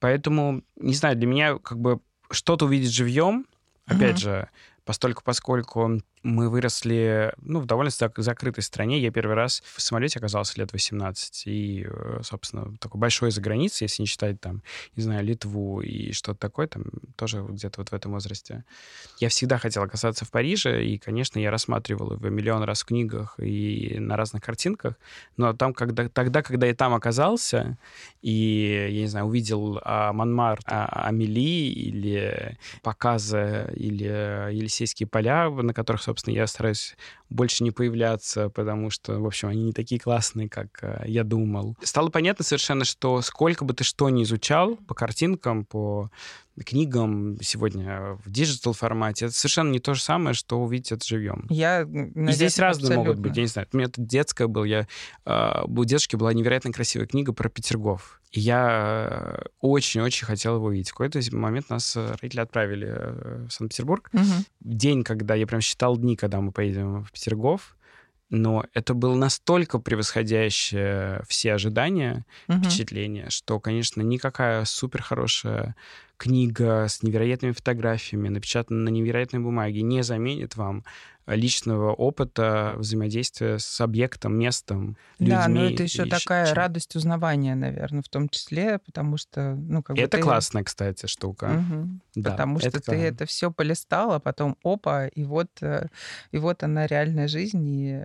Поэтому, 0.00 0.62
не 0.76 0.94
знаю, 0.94 1.16
для 1.16 1.26
меня 1.26 1.58
как 1.58 1.78
бы 1.78 2.00
что-то 2.30 2.64
увидеть 2.64 2.92
живьем, 2.92 3.46
опять 3.86 4.16
mm-hmm. 4.16 4.20
же, 4.20 4.48
постольку 4.84 5.22
поскольку 5.24 6.00
мы 6.22 6.48
выросли 6.48 7.32
ну, 7.38 7.60
в 7.60 7.66
довольно 7.66 7.90
закрытой 7.90 8.60
стране. 8.60 9.00
Я 9.00 9.10
первый 9.10 9.34
раз 9.34 9.62
в 9.74 9.82
самолете 9.82 10.18
оказался 10.18 10.58
лет 10.58 10.72
18. 10.72 11.46
И, 11.46 11.86
э, 11.88 12.20
собственно, 12.22 12.76
такой 12.78 13.00
большой 13.00 13.30
за 13.30 13.40
границей, 13.40 13.86
если 13.86 14.02
не 14.02 14.06
считать 14.06 14.40
там, 14.40 14.62
не 14.96 15.02
знаю, 15.02 15.24
Литву 15.24 15.80
и 15.80 16.12
что-то 16.12 16.38
такое, 16.38 16.68
там 16.68 16.84
тоже 17.16 17.44
где-то 17.48 17.80
вот 17.80 17.90
в 17.90 17.92
этом 17.92 18.12
возрасте. 18.12 18.64
Я 19.18 19.28
всегда 19.28 19.58
хотел 19.58 19.82
оказаться 19.82 20.24
в 20.24 20.30
Париже, 20.30 20.84
и, 20.84 20.98
конечно, 20.98 21.38
я 21.38 21.50
рассматривал 21.50 22.12
его 22.12 22.28
миллион 22.28 22.62
раз 22.62 22.82
в 22.82 22.86
книгах 22.86 23.34
и 23.38 23.96
на 23.98 24.16
разных 24.16 24.42
картинках. 24.42 24.94
Но 25.36 25.52
там, 25.54 25.74
когда, 25.74 26.08
тогда, 26.08 26.42
когда 26.42 26.66
я 26.66 26.74
там 26.74 26.94
оказался, 26.94 27.78
и, 28.20 28.88
я 28.90 29.00
не 29.00 29.08
знаю, 29.08 29.26
увидел 29.26 29.80
а, 29.82 30.12
Монмар, 30.12 30.60
а, 30.66 31.08
Амели 31.08 31.72
или 31.72 32.58
показы, 32.82 33.72
или 33.74 34.52
Елисейские 34.52 35.08
поля, 35.08 35.50
на 35.50 35.74
которых, 35.74 36.02
собственно, 36.12 36.34
я 36.34 36.46
стараюсь 36.46 36.94
больше 37.32 37.64
не 37.64 37.70
появляться, 37.70 38.48
потому 38.48 38.90
что, 38.90 39.18
в 39.20 39.26
общем, 39.26 39.48
они 39.48 39.64
не 39.64 39.72
такие 39.72 40.00
классные, 40.00 40.48
как 40.48 40.68
э, 40.82 41.04
я 41.06 41.24
думал. 41.24 41.76
Стало 41.82 42.10
понятно 42.10 42.44
совершенно, 42.44 42.84
что 42.84 43.20
сколько 43.22 43.64
бы 43.64 43.74
ты 43.74 43.84
что 43.84 44.10
ни 44.10 44.22
изучал 44.22 44.76
по 44.76 44.94
картинкам, 44.94 45.64
по 45.64 46.10
книгам 46.64 47.38
сегодня 47.40 48.18
в 48.24 48.30
digital 48.30 48.74
формате, 48.74 49.26
это 49.26 49.34
совершенно 49.34 49.70
не 49.70 49.80
то 49.80 49.94
же 49.94 50.02
самое, 50.02 50.34
что 50.34 50.60
увидеть 50.60 50.92
это 50.92 51.06
живьем. 51.06 51.46
Я, 51.48 51.86
наверное, 51.86 52.32
И 52.32 52.34
здесь 52.34 52.58
разные 52.58 52.88
абсолютно. 52.88 53.10
могут 53.10 53.20
быть, 53.20 53.36
я 53.36 53.42
не 53.42 53.48
знаю. 53.48 53.68
У 53.72 53.76
меня 53.76 53.88
тут 53.88 54.06
детская 54.06 54.46
был, 54.46 54.64
я, 54.64 54.86
э, 55.24 55.62
у 55.64 55.84
девушки 55.84 56.16
была 56.16 56.32
невероятно 56.34 56.72
красивая 56.72 57.06
книга 57.06 57.32
про 57.32 57.48
Петергоф. 57.48 58.20
И 58.32 58.40
я 58.40 59.08
э, 59.10 59.48
очень-очень 59.60 60.26
хотел 60.26 60.56
его 60.56 60.66
увидеть. 60.66 60.90
В 60.90 60.94
какой-то 60.94 61.20
момент 61.34 61.70
нас 61.70 61.96
э, 61.96 62.06
родители 62.06 62.40
отправили 62.40 63.46
в 63.46 63.50
Санкт-Петербург. 63.50 64.10
Угу. 64.12 64.22
День, 64.60 65.04
когда 65.04 65.34
я 65.34 65.46
прям 65.46 65.60
считал 65.60 65.96
дни, 65.96 66.16
когда 66.16 66.40
мы 66.40 66.52
поедем 66.52 67.04
в 67.04 67.12
Петергоф, 67.22 67.76
но 68.30 68.64
это 68.74 68.94
было 68.94 69.14
настолько 69.14 69.78
превосходящее 69.78 71.22
все 71.28 71.52
ожидания, 71.52 72.24
угу. 72.48 72.58
впечатления, 72.58 73.28
что, 73.28 73.60
конечно, 73.60 74.00
никакая 74.00 74.64
супер 74.64 75.02
хорошая 75.02 75.76
книга 76.16 76.86
с 76.88 77.02
невероятными 77.02 77.52
фотографиями, 77.52 78.28
напечатанная 78.28 78.84
на 78.84 78.88
невероятной 78.88 79.40
бумаге, 79.40 79.82
не 79.82 80.02
заменит 80.02 80.56
вам 80.56 80.84
личного 81.26 81.92
опыта 81.92 82.74
взаимодействия 82.76 83.58
с 83.58 83.80
объектом, 83.80 84.36
местом, 84.38 84.96
людьми. 85.18 85.34
Да, 85.36 85.48
но 85.48 85.64
это 85.64 85.84
еще 85.84 86.06
такая 86.06 86.46
чем. 86.46 86.54
радость 86.54 86.96
узнавания, 86.96 87.54
наверное, 87.54 88.02
в 88.02 88.08
том 88.08 88.28
числе, 88.28 88.78
потому 88.78 89.16
что, 89.16 89.54
ну, 89.54 89.82
как 89.82 89.96
бы 89.96 90.02
Это 90.02 90.16
ты... 90.16 90.22
классная, 90.22 90.64
кстати, 90.64 91.06
штука. 91.06 91.48
Мгм. 91.48 92.00
Да, 92.16 92.30
потому 92.32 92.58
что 92.58 92.68
это 92.68 92.80
ты 92.80 92.96
это 92.96 93.26
все 93.26 93.50
полистал, 93.50 94.12
а 94.12 94.20
потом 94.20 94.56
опа, 94.64 95.06
и 95.06 95.24
вот, 95.24 95.50
э, 95.60 95.88
и 96.32 96.38
вот 96.38 96.62
она 96.62 96.86
реальная 96.86 97.28
жизнь, 97.28 97.66
и, 97.68 98.04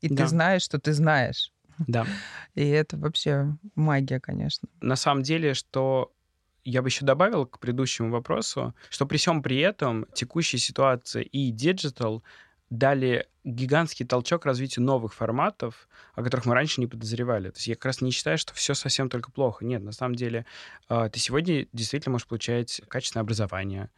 и 0.00 0.08
Да. 0.08 0.24
ты 0.24 0.28
знаешь, 0.28 0.62
что 0.62 0.78
ты 0.78 0.92
знаешь. 0.92 1.52
Да. 1.86 2.06
И 2.54 2.66
это 2.66 2.96
вообще 2.96 3.56
магия, 3.76 4.18
конечно. 4.18 4.68
На 4.80 4.96
самом 4.96 5.22
деле, 5.22 5.54
что 5.54 6.12
я 6.64 6.82
бы 6.82 6.88
еще 6.88 7.04
добавил 7.04 7.46
к 7.46 7.60
предыдущему 7.60 8.10
вопросу, 8.10 8.74
что 8.90 9.06
при 9.06 9.16
всем 9.16 9.42
при 9.42 9.58
этом 9.58 10.06
текущая 10.12 10.58
ситуация 10.58 11.22
и 11.22 11.50
digital 11.50 12.22
дали 12.70 13.26
гигантский 13.44 14.04
толчок 14.04 14.44
развитию 14.44 14.84
новых 14.84 15.14
форматов, 15.14 15.88
о 16.14 16.22
которых 16.22 16.46
мы 16.46 16.54
раньше 16.54 16.80
не 16.80 16.86
подозревали. 16.86 17.50
То 17.50 17.56
есть 17.56 17.66
я 17.66 17.74
как 17.74 17.86
раз 17.86 18.00
не 18.00 18.10
считаю, 18.10 18.36
что 18.36 18.54
все 18.54 18.74
совсем 18.74 19.08
только 19.08 19.30
плохо. 19.30 19.64
Нет, 19.64 19.82
на 19.82 19.92
самом 19.92 20.14
деле 20.14 20.44
э, 20.88 21.08
ты 21.12 21.18
сегодня 21.18 21.66
действительно 21.72 22.12
можешь 22.12 22.26
получать 22.26 22.82
качественное 22.88 23.22
образование, 23.22 23.90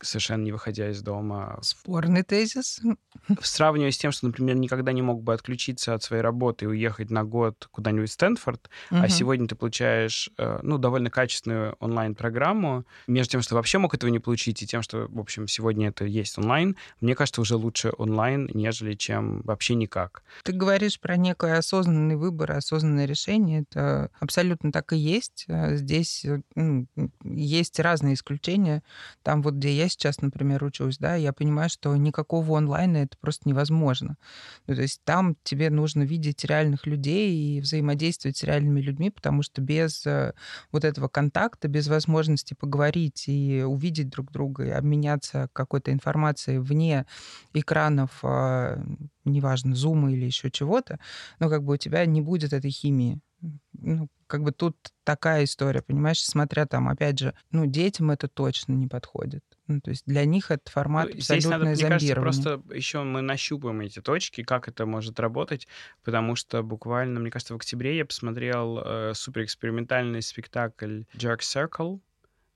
совершенно 0.00 0.42
не 0.44 0.52
выходя 0.52 0.90
из 0.90 1.02
дома. 1.02 1.58
Спорный 1.62 2.22
тезис. 2.22 2.80
Сравнивая 3.42 3.90
с 3.90 3.98
тем, 3.98 4.12
что, 4.12 4.26
например, 4.26 4.56
никогда 4.56 4.92
не 4.92 5.02
мог 5.02 5.22
бы 5.22 5.34
отключиться 5.34 5.94
от 5.94 6.02
своей 6.02 6.22
работы 6.22 6.64
и 6.64 6.68
уехать 6.68 7.10
на 7.10 7.24
год 7.24 7.68
куда-нибудь 7.70 8.10
в 8.10 8.12
Стэнфорд, 8.12 8.70
а 8.90 8.96
Мгм. 8.96 9.08
сегодня 9.08 9.48
ты 9.48 9.54
получаешь, 9.54 10.30
э, 10.38 10.60
ну, 10.62 10.78
довольно 10.78 11.10
качественную 11.10 11.76
онлайн-программу, 11.80 12.84
между 13.06 13.32
тем, 13.32 13.42
что 13.42 13.54
вообще 13.54 13.78
мог 13.78 13.94
этого 13.94 14.10
не 14.10 14.18
получить, 14.18 14.62
и 14.62 14.66
тем, 14.66 14.82
что, 14.82 15.06
в 15.08 15.18
общем, 15.18 15.48
сегодня 15.48 15.88
это 15.88 16.04
есть 16.04 16.38
онлайн, 16.38 16.76
мне 17.00 17.14
кажется, 17.14 17.40
уже 17.40 17.56
лучше 17.56 17.92
онлайн, 17.98 18.48
нежели 18.54 18.94
чем 18.94 19.42
вообще 19.42 19.74
никак. 19.74 20.22
Ты 20.44 20.52
говоришь 20.52 21.00
про 21.00 21.16
некий 21.16 21.48
осознанный 21.48 22.16
выбор, 22.16 22.52
осознанное 22.52 23.06
решение. 23.06 23.64
Это 23.68 24.10
абсолютно 24.20 24.72
так 24.72 24.92
и 24.92 24.96
есть. 24.96 25.44
А 25.48 25.74
Здесь 25.76 26.24
э, 26.24 26.40
ну, 26.54 26.86
есть 27.24 27.78
разные 27.80 28.14
исключения. 28.14 28.82
Там 29.22 29.42
вот, 29.42 29.54
где 29.54 29.76
я 29.78 29.88
сейчас, 29.88 30.20
например, 30.20 30.64
учусь, 30.64 30.98
да, 30.98 31.14
я 31.14 31.32
понимаю, 31.32 31.70
что 31.70 31.94
никакого 31.96 32.58
онлайна 32.58 32.98
это 32.98 33.16
просто 33.18 33.48
невозможно. 33.48 34.16
Ну, 34.66 34.74
то 34.74 34.82
есть 34.82 35.00
там 35.04 35.36
тебе 35.42 35.70
нужно 35.70 36.02
видеть 36.02 36.44
реальных 36.44 36.86
людей 36.86 37.34
и 37.34 37.60
взаимодействовать 37.60 38.36
с 38.36 38.44
реальными 38.44 38.80
людьми, 38.80 39.10
потому 39.10 39.42
что 39.42 39.60
без 39.60 40.04
э, 40.06 40.34
вот 40.72 40.84
этого 40.84 41.08
контакта, 41.08 41.68
без 41.68 41.88
возможности 41.88 42.54
поговорить 42.54 43.24
и 43.28 43.62
увидеть 43.62 44.08
друг 44.10 44.30
друга, 44.32 44.64
и 44.64 44.70
обменяться 44.70 45.48
какой-то 45.52 45.92
информацией 45.92 46.58
вне 46.58 47.06
экранов, 47.52 48.18
а, 48.22 48.82
неважно, 49.24 49.74
зума 49.74 50.12
или 50.12 50.24
еще 50.24 50.50
чего-то, 50.50 50.98
но 51.38 51.48
как 51.48 51.62
бы 51.64 51.74
у 51.74 51.76
тебя 51.76 52.04
не 52.06 52.20
будет 52.20 52.52
этой 52.52 52.70
химии. 52.70 53.20
Ну, 53.72 54.08
как 54.26 54.42
бы 54.42 54.52
тут 54.52 54.76
такая 55.04 55.44
история, 55.44 55.82
понимаешь, 55.82 56.24
смотря 56.24 56.66
там, 56.66 56.88
опять 56.88 57.18
же, 57.18 57.34
ну, 57.50 57.66
детям 57.66 58.10
это 58.10 58.28
точно 58.28 58.72
не 58.72 58.88
подходит. 58.88 59.44
Ну, 59.68 59.80
то 59.82 59.90
есть 59.90 60.04
для 60.06 60.24
них 60.24 60.50
этот 60.50 60.68
формат 60.68 61.10
Ну, 61.12 61.20
Здесь 61.20 61.44
надо, 61.44 61.66
мне 61.66 61.76
кажется, 61.76 62.14
просто 62.14 62.62
еще 62.72 63.02
мы 63.02 63.20
нащупаем 63.20 63.80
эти 63.82 64.00
точки, 64.00 64.42
как 64.42 64.66
это 64.66 64.86
может 64.86 65.20
работать, 65.20 65.68
потому 66.02 66.36
что 66.36 66.62
буквально, 66.62 67.20
мне 67.20 67.30
кажется, 67.30 67.52
в 67.52 67.58
октябре 67.58 67.98
я 67.98 68.06
посмотрел 68.06 68.80
э, 68.82 69.12
суперэкспериментальный 69.14 70.22
спектакль 70.22 71.02
Jerk 71.14 71.40
Circle. 71.40 72.00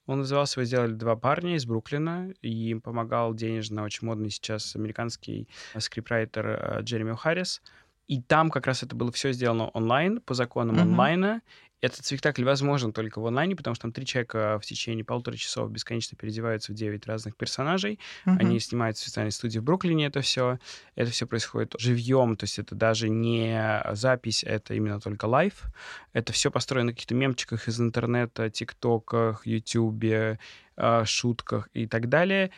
Он 0.07 0.19
назывался, 0.19 0.59
его 0.59 0.67
сделали 0.67 0.95
два 0.95 1.15
парня 1.15 1.55
из 1.55 1.65
Бруклина, 1.65 2.33
и 2.41 2.71
им 2.71 2.81
помогал 2.81 3.35
денежно 3.35 3.85
очень 3.85 4.07
модный 4.07 4.31
сейчас 4.31 4.75
американский 4.75 5.49
э, 5.75 5.81
скрипрайтер 5.81 6.47
э, 6.47 6.79
Джереми 6.83 7.15
Харрис. 7.15 7.63
И 8.09 8.21
там 8.21 8.51
как 8.51 8.67
раз 8.67 8.83
это 8.83 8.95
было 8.97 9.11
все 9.13 9.33
сделано 9.33 9.69
онлайн, 9.69 10.21
по 10.21 10.35
законам 10.35 10.77
Мгм. 10.77 10.83
онлайна. 10.83 11.43
Этот 11.81 12.05
спектакль 12.07 12.45
возможен 12.45 12.93
только 12.93 13.21
в 13.21 13.27
онлайне, 13.27 13.57
потому 13.57 13.75
что 13.75 13.83
там 13.83 13.93
три 13.93 14.07
человека 14.07 14.61
в 14.63 14.65
течение 14.65 15.05
полутора 15.05 15.37
часов 15.37 15.69
бесконечно 15.71 16.17
переодеваются 16.17 16.71
в 16.71 16.77
девять 16.77 17.07
разных 17.09 17.37
персонажей. 17.37 17.99
Мгм. 18.25 18.39
Они 18.39 18.61
снимают 18.61 18.97
в 18.97 19.01
специальной 19.01 19.33
студии 19.33 19.59
в 19.59 19.65
Бруклине 19.65 20.07
это 20.07 20.21
все. 20.21 20.61
Это 20.95 21.11
все 21.11 21.27
происходит 21.27 21.75
живьем, 21.79 22.37
то 22.37 22.45
есть 22.45 22.61
это 22.61 22.77
даже 22.77 23.09
не 23.09 23.83
запись, 23.93 24.45
это 24.45 24.75
именно 24.75 25.01
только 25.01 25.25
live. 25.25 25.65
Это 26.13 26.33
все 26.33 26.53
построено 26.53 26.87
на 26.87 26.93
каких-то 26.93 27.17
мемчиках 27.17 27.67
из 27.67 27.81
интернета, 27.81 28.49
тиктоках, 28.49 29.45
ютубе, 29.45 30.39
э, 30.77 31.05
шутках 31.05 31.69
и 31.73 31.87
так 31.89 32.09
далее. 32.09 32.53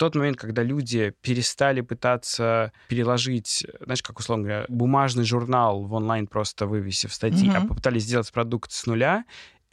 В 0.00 0.02
тот 0.02 0.14
момент, 0.14 0.38
когда 0.38 0.62
люди 0.62 1.12
перестали 1.20 1.82
пытаться 1.82 2.72
переложить, 2.88 3.66
знаешь, 3.84 4.02
как 4.02 4.18
условно 4.18 4.44
говоря, 4.44 4.64
бумажный 4.70 5.24
журнал 5.24 5.82
в 5.84 5.92
онлайн 5.92 6.26
просто 6.26 6.66
вывесив 6.66 7.12
статьи, 7.12 7.50
а 7.54 7.58
Мгм. 7.58 7.68
попытались 7.68 8.04
сделать 8.04 8.32
продукт 8.32 8.72
с 8.72 8.86
нуля, 8.86 9.26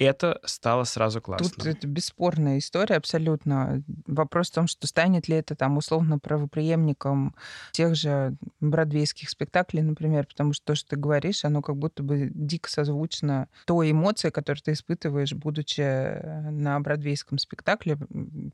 это 0.03 0.39
стало 0.43 0.83
сразу 0.83 1.21
классно. 1.21 1.49
Тут 1.49 1.65
это 1.65 1.87
бесспорная 1.87 2.59
история 2.59 2.95
абсолютно. 2.95 3.83
Вопрос 4.05 4.49
в 4.51 4.53
том, 4.53 4.67
что 4.67 4.87
станет 4.87 5.27
ли 5.27 5.35
это 5.35 5.55
там 5.55 5.77
условно 5.77 6.19
правопреемником 6.19 7.35
тех 7.71 7.95
же 7.95 8.35
бродвейских 8.59 9.29
спектаклей, 9.29 9.81
например, 9.81 10.25
потому 10.27 10.53
что 10.53 10.65
то, 10.65 10.75
что 10.75 10.89
ты 10.91 10.95
говоришь, 10.97 11.45
оно 11.45 11.61
как 11.61 11.77
будто 11.77 12.03
бы 12.03 12.29
дико 12.33 12.69
созвучно 12.69 13.47
той 13.65 13.91
эмоции, 13.91 14.29
которую 14.29 14.61
ты 14.61 14.73
испытываешь, 14.73 15.33
будучи 15.33 15.81
э, 15.81 16.49
на 16.51 16.79
бродвейском 16.79 17.37
спектакле. 17.37 17.97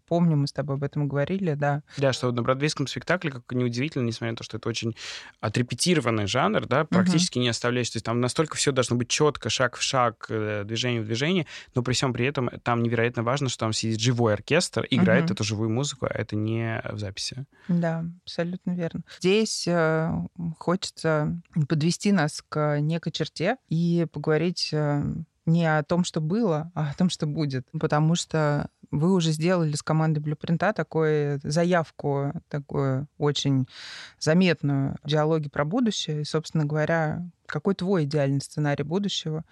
Помню, 0.08 0.38
мы 0.38 0.47
с 0.47 0.53
тобой 0.53 0.75
об 0.75 0.84
этом 0.84 1.08
говорили, 1.08 1.53
да. 1.53 1.84
Да, 1.97 2.13
что 2.13 2.32
на 2.32 2.41
бродвейском 2.41 2.88
спектакле, 2.88 3.32
как 3.32 3.51
неудивительно, 3.51 4.03
несмотря 4.03 4.32
на 4.32 4.38
то, 4.38 4.43
что 4.43 4.58
это 4.58 4.69
очень 4.69 4.95
отрепетированный 5.39 6.27
жанр, 6.27 6.67
да, 6.67 6.86
практически 6.86 7.39
не 7.39 7.49
оставляющий. 7.49 7.93
То 7.93 7.97
есть 7.97 8.06
там 8.06 8.21
настолько 8.21 8.56
все 8.58 8.71
должно 8.71 8.95
быть 8.95 9.10
четко, 9.10 9.49
шаг 9.49 9.75
в 9.75 9.82
шаг, 9.82 10.27
э, 10.29 10.63
движение 10.65 11.01
в 11.01 11.06
движение, 11.06 11.33
но 11.76 11.82
при 11.84 11.93
всем 11.93 12.13
при 12.13 12.26
этом 12.26 12.50
там 12.63 12.84
невероятно 12.84 13.24
важно, 13.24 13.50
что 13.50 13.60
там 13.60 13.74
сидит 13.74 14.00
живой 14.00 14.34
оркестр, 14.34 14.86
играет 14.89 15.26
Мгм. 15.26 15.34
эту 15.34 15.43
живую 15.43 15.69
музыку, 15.69 16.06
а 16.06 16.13
это 16.13 16.36
не 16.36 16.82
в 16.91 17.00
записи. 17.00 17.46
Да, 17.67 18.06
абсолютно 18.24 18.72
верно. 18.72 19.02
Здесь 19.19 19.67
э, 19.67 20.10
хочется 20.60 21.39
подвести 21.67 22.12
нас 22.12 22.43
к 22.48 22.80
некой 22.80 23.12
черте 23.12 23.58
и 23.69 24.06
поговорить 24.12 24.69
э, 24.74 25.04
не 25.46 25.65
о 25.65 25.84
том, 25.84 26.04
что 26.06 26.22
было, 26.22 26.72
а 26.74 26.91
о 26.91 26.94
том, 26.94 27.10
что 27.10 27.25
будет. 27.25 27.67
Потому 27.77 28.15
что 28.15 28.69
вы 28.92 29.12
уже 29.13 29.31
сделали 29.31 29.75
с 29.75 29.81
командой 29.81 30.19
Блюпринта 30.19 30.71
такую 30.71 31.40
заявку, 31.44 32.31
такую 32.48 33.08
очень 33.17 33.67
заметную 34.19 34.98
в 35.04 35.08
диалоге 35.10 35.50
про 35.50 35.65
будущее. 35.65 36.21
И, 36.21 36.25
собственно 36.25 36.65
говоря, 36.65 37.25
какой 37.46 37.75
твой 37.75 38.06
идеальный 38.06 38.40
сценарий 38.42 38.84
будущего? 38.84 39.44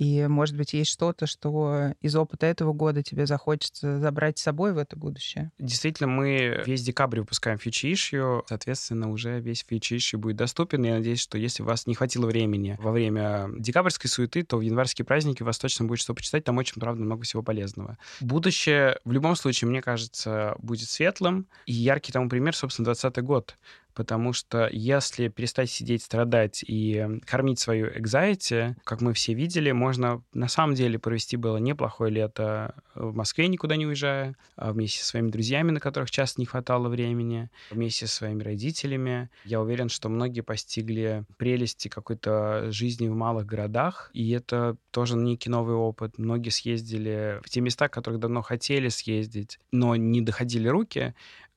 И, 0.00 0.26
может 0.28 0.56
быть, 0.56 0.72
есть 0.72 0.90
что-то, 0.90 1.26
что 1.26 1.92
из 2.00 2.16
опыта 2.16 2.46
этого 2.46 2.72
года 2.72 3.02
тебе 3.02 3.26
захочется 3.26 3.98
забрать 3.98 4.38
с 4.38 4.42
собой 4.42 4.72
в 4.72 4.78
это 4.78 4.96
будущее? 4.96 5.52
Действительно, 5.58 6.08
мы 6.08 6.62
весь 6.64 6.82
декабрь 6.82 7.20
выпускаем 7.20 7.58
фичи 7.58 7.92
issue, 7.92 8.42
соответственно, 8.48 9.10
уже 9.10 9.40
весь 9.40 9.62
фичи 9.68 9.94
issue 9.96 10.16
будет 10.16 10.36
доступен. 10.36 10.82
Я 10.84 10.94
надеюсь, 10.94 11.20
что 11.20 11.36
если 11.36 11.62
у 11.62 11.66
вас 11.66 11.86
не 11.86 11.94
хватило 11.94 12.24
времени 12.24 12.78
во 12.80 12.92
время 12.92 13.50
декабрьской 13.58 14.08
суеты, 14.08 14.42
то 14.42 14.56
в 14.56 14.62
январские 14.62 15.04
праздники 15.04 15.42
у 15.42 15.46
вас 15.46 15.58
точно 15.58 15.84
будет 15.84 15.98
что 15.98 16.14
почитать. 16.14 16.44
Там 16.44 16.56
очень, 16.56 16.80
правда, 16.80 17.02
много 17.02 17.24
всего 17.24 17.42
полезного. 17.42 17.98
Будущее, 18.22 18.98
в 19.04 19.12
любом 19.12 19.36
случае, 19.36 19.68
мне 19.68 19.82
кажется, 19.82 20.54
будет 20.60 20.88
светлым. 20.88 21.46
И 21.66 21.74
яркий 21.74 22.10
тому 22.10 22.30
пример, 22.30 22.56
собственно, 22.56 22.86
2020 22.86 23.22
год 23.22 23.54
потому 24.00 24.32
что 24.32 24.66
если 24.72 25.28
перестать 25.28 25.68
сидеть, 25.68 26.02
страдать 26.02 26.64
и 26.66 27.06
кормить 27.26 27.58
свою 27.58 27.88
anxiety, 27.90 28.74
как 28.82 29.02
мы 29.02 29.12
все 29.12 29.34
видели, 29.34 29.72
можно 29.72 30.22
на 30.32 30.48
самом 30.48 30.74
деле 30.74 30.98
провести 30.98 31.36
было 31.36 31.58
неплохое 31.58 32.10
лето 32.10 32.76
в 32.94 33.14
Москве, 33.14 33.46
никуда 33.48 33.76
не 33.76 33.86
уезжая, 33.86 34.36
а 34.56 34.72
вместе 34.72 35.00
со 35.00 35.04
своими 35.04 35.28
друзьями, 35.28 35.72
на 35.72 35.80
которых 35.80 36.10
часто 36.10 36.40
не 36.40 36.46
хватало 36.46 36.88
времени, 36.88 37.50
вместе 37.70 38.06
со 38.06 38.14
своими 38.16 38.42
родителями. 38.42 39.28
Я 39.44 39.60
уверен, 39.60 39.90
что 39.90 40.08
многие 40.08 40.40
постигли 40.40 41.24
прелести 41.36 41.88
какой-то 41.88 42.72
жизни 42.72 43.06
в 43.06 43.14
малых 43.14 43.44
городах, 43.44 44.10
и 44.14 44.30
это 44.30 44.78
тоже 44.92 45.14
некий 45.14 45.50
новый 45.50 45.74
опыт. 45.74 46.16
Многие 46.16 46.48
съездили 46.48 47.38
в 47.44 47.50
те 47.50 47.60
места, 47.60 47.90
которых 47.90 48.18
давно 48.18 48.40
хотели 48.40 48.88
съездить, 48.88 49.58
но 49.72 49.94
не 49.94 50.22
доходили 50.22 50.68
руки. 50.68 51.14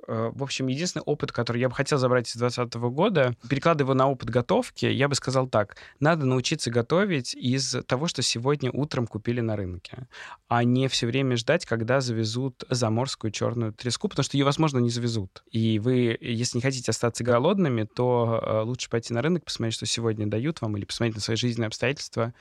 Э, 0.07 0.31
в 0.33 0.43
общем, 0.43 0.67
единственный 0.67 1.03
опыт, 1.03 1.31
который 1.31 1.61
я 1.61 1.69
бы 1.69 1.75
хотел 1.75 1.97
забрать 1.97 2.27
из 2.27 2.35
2020 2.35 2.75
года, 2.93 3.35
перекладывая 3.49 3.83
его 3.83 3.93
на 3.93 4.09
опыт 4.09 4.29
готовки, 4.29 4.85
я 4.85 5.07
бы 5.07 5.15
сказал 5.15 5.47
так. 5.47 5.77
Надо 5.99 6.25
научиться 6.25 6.71
готовить 6.71 7.33
из 7.33 7.75
того, 7.87 8.07
что 8.07 8.21
сегодня 8.21 8.71
утром 8.71 9.07
купили 9.07 9.41
на 9.41 9.55
рынке, 9.55 10.07
а 10.47 10.63
не 10.63 10.87
все 10.87 11.07
время 11.07 11.37
ждать, 11.37 11.65
когда 11.65 12.01
завезут 12.01 12.63
заморскую 12.69 13.31
черную 13.31 13.73
треску, 13.73 14.09
потому 14.09 14.23
что 14.23 14.37
ее, 14.37 14.45
возможно, 14.45 14.79
не 14.79 14.89
завезут. 14.89 15.43
И 15.51 15.79
вы, 15.79 16.17
если 16.19 16.57
не 16.57 16.61
хотите 16.61 16.91
остаться 16.91 17.23
голодными, 17.23 17.83
то 17.83 18.41
э, 18.41 18.61
лучше 18.61 18.89
пойти 18.89 19.13
на 19.13 19.21
рынок, 19.21 19.45
посмотреть, 19.45 19.75
что 19.75 19.85
сегодня 19.85 20.27
дают 20.27 20.61
вам, 20.61 20.77
или 20.77 20.85
посмотреть 20.85 21.15
на 21.15 21.21
свои 21.21 21.37
жизненные 21.37 21.67
обстоятельства, 21.67 22.33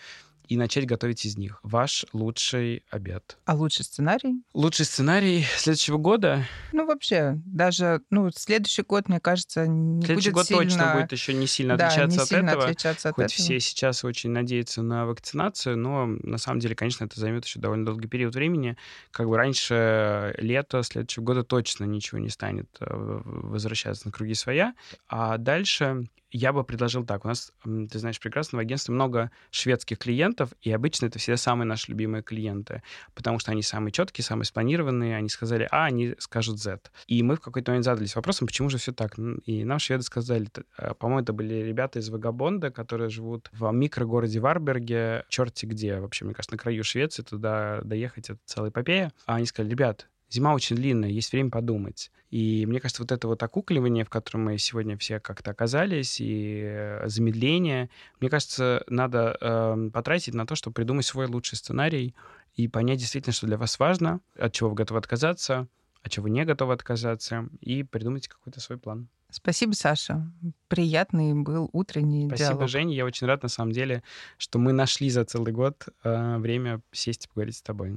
и 0.53 0.57
начать 0.57 0.85
готовить 0.85 1.25
из 1.25 1.39
них. 1.39 1.59
Ваш 1.63 2.05
лучший 2.13 2.85
обед. 2.91 3.39
А 3.47 3.55
лучший 3.55 3.87
сценарий? 3.87 4.43
Лучший 4.53 4.85
сценарий 4.85 5.47
следующего 5.57 5.97
года? 5.97 6.45
Ну, 6.73 6.85
вообще, 6.87 7.41
даже, 7.47 8.03
ну, 8.11 8.31
следующий 8.31 8.83
год, 8.83 9.09
мне 9.09 9.19
кажется, 9.19 9.67
не 9.67 10.05
следующий 10.05 10.29
будет 10.29 10.35
год 10.35 10.47
сильно... 10.47 10.63
точно 10.63 10.95
будет 10.95 11.13
еще 11.13 11.33
не 11.33 11.47
сильно 11.47 11.77
да, 11.79 11.87
отличаться 11.87 12.17
не 12.17 12.23
от 12.23 12.29
сильно 12.29 12.51
этого. 12.51 12.65
отличаться 12.65 13.09
от 13.09 13.15
Хоть 13.15 13.33
этого. 13.33 13.45
все 13.45 13.61
сейчас 13.61 14.05
очень 14.05 14.29
надеются 14.29 14.83
на 14.83 15.07
вакцинацию, 15.07 15.79
но 15.79 16.05
на 16.05 16.37
самом 16.37 16.61
деле, 16.61 16.75
конечно, 16.75 17.07
это 17.07 17.19
займет 17.19 17.47
еще 17.47 17.59
довольно 17.59 17.87
долгий 17.87 18.09
период 18.09 18.35
времени. 18.35 18.77
Как 19.11 19.27
бы 19.27 19.39
раньше 19.39 20.35
лета 20.37 20.83
следующего 20.83 21.25
года 21.25 21.45
точно 21.45 21.85
ничего 21.85 22.19
не 22.19 22.29
станет 22.29 22.69
э, 22.81 22.87
возвращаться 22.91 24.07
на 24.07 24.13
круги 24.13 24.35
своя. 24.35 24.75
А 25.09 25.39
дальше 25.39 26.09
я 26.33 26.53
бы 26.53 26.65
предложил 26.65 27.05
так. 27.05 27.25
У 27.25 27.29
нас, 27.29 27.53
ты 27.63 27.99
знаешь, 27.99 28.19
прекрасно, 28.19 28.57
в 28.57 28.61
агентстве 28.61 28.95
много 28.95 29.31
шведских 29.51 29.99
клиентов, 29.99 30.42
и 30.61 30.71
обычно 30.73 31.07
это 31.07 31.19
всегда 31.19 31.37
самые 31.37 31.67
наши 31.67 31.91
любимые 31.91 32.23
клиенты, 32.23 32.83
потому 33.15 33.39
что 33.39 33.53
они 33.53 33.63
самые 33.63 33.93
четкие, 33.93 34.25
самые 34.25 34.45
спланированные, 34.45 35.17
они 35.17 35.29
сказали 35.29 35.69
А, 35.71 35.85
они 35.85 36.15
скажут 36.19 36.59
Z. 36.59 36.81
И 37.07 37.23
мы 37.23 37.37
в 37.37 37.41
какой-то 37.41 37.73
момент 37.73 37.85
задались 37.85 38.17
вопросом, 38.17 38.47
почему 38.47 38.69
же 38.69 38.79
все 38.79 38.93
так? 38.93 39.19
И 39.47 39.65
нам 39.65 39.79
шведы 39.79 40.03
сказали, 40.03 40.49
а, 40.77 40.95
по-моему, 40.95 41.23
это 41.23 41.33
были 41.33 41.55
ребята 41.55 41.99
из 41.99 42.09
Вагабонда, 42.09 42.71
которые 42.71 43.11
живут 43.11 43.51
в 43.53 43.71
микрогороде 43.73 44.41
Варберге, 44.41 45.25
черти 45.29 45.67
где, 45.67 45.99
вообще, 46.01 46.25
мне 46.25 46.35
кажется, 46.35 46.55
на 46.55 46.59
краю 46.59 46.85
Швеции, 46.85 47.23
туда 47.23 47.81
доехать 47.83 48.31
это 48.31 48.41
целая 48.45 48.71
эпопея. 48.71 49.13
А 49.27 49.37
они 49.37 49.47
сказали, 49.47 49.71
ребят, 49.71 50.09
зима 50.33 50.55
очень 50.55 50.77
длинная, 50.77 51.11
есть 51.11 51.33
время 51.33 51.51
подумать. 51.51 52.11
И 52.31 52.65
мне 52.67 52.81
кажется, 52.81 53.03
вот 53.03 53.13
это 53.13 53.29
вот 53.29 53.43
окукливание, 53.43 54.05
в 54.05 54.09
котором 54.09 54.45
мы 54.45 54.59
сегодня 54.59 54.97
все 54.97 55.21
как-то 55.21 55.51
оказались, 55.51 56.17
и 56.19 56.99
замедление, 57.05 57.91
мне 58.21 58.31
кажется, 58.31 58.85
надо 58.89 59.37
э, 59.39 59.91
потратить 59.93 60.33
на 60.33 60.47
то, 60.47 60.55
чтобы 60.55 60.75
придумать 60.75 61.05
свой 61.05 61.27
лучший 61.27 61.59
сценарий 61.59 62.15
и 62.55 62.69
понять 62.69 63.01
действительно, 63.01 63.35
что 63.35 63.47
для 63.47 63.59
вас 63.59 63.79
важно, 63.79 64.21
от 64.39 64.53
чего 64.53 64.71
вы 64.71 64.77
готовы 64.77 64.99
отказаться, 64.99 65.69
от 66.03 66.11
чего 66.11 66.25
вы 66.25 66.31
не 66.31 66.45
готовы 66.45 66.73
отказаться, 66.73 67.49
и 67.61 67.83
придумать 67.83 68.29
какой-то 68.29 68.61
свой 68.61 68.79
план. 68.79 69.09
Спасибо, 69.31 69.73
Саша. 69.73 70.31
Приятный 70.69 71.33
был 71.33 71.71
утренний 71.73 72.29
Спасибо, 72.29 72.51
диалог. 72.51 72.69
Женя. 72.69 72.95
Я 72.95 73.07
очень 73.07 73.27
рад, 73.27 73.43
на 73.43 73.49
самом 73.49 73.73
деле, 73.73 74.03
что 74.37 74.59
мы 74.59 74.73
нашли 74.73 75.09
за 75.09 75.25
целый 75.25 75.55
год 75.55 75.87
э, 76.05 76.37
время 76.37 76.83
сесть 76.93 77.25
и 77.25 77.29
поговорить 77.29 77.57
с 77.57 77.63
тобой. 77.63 77.97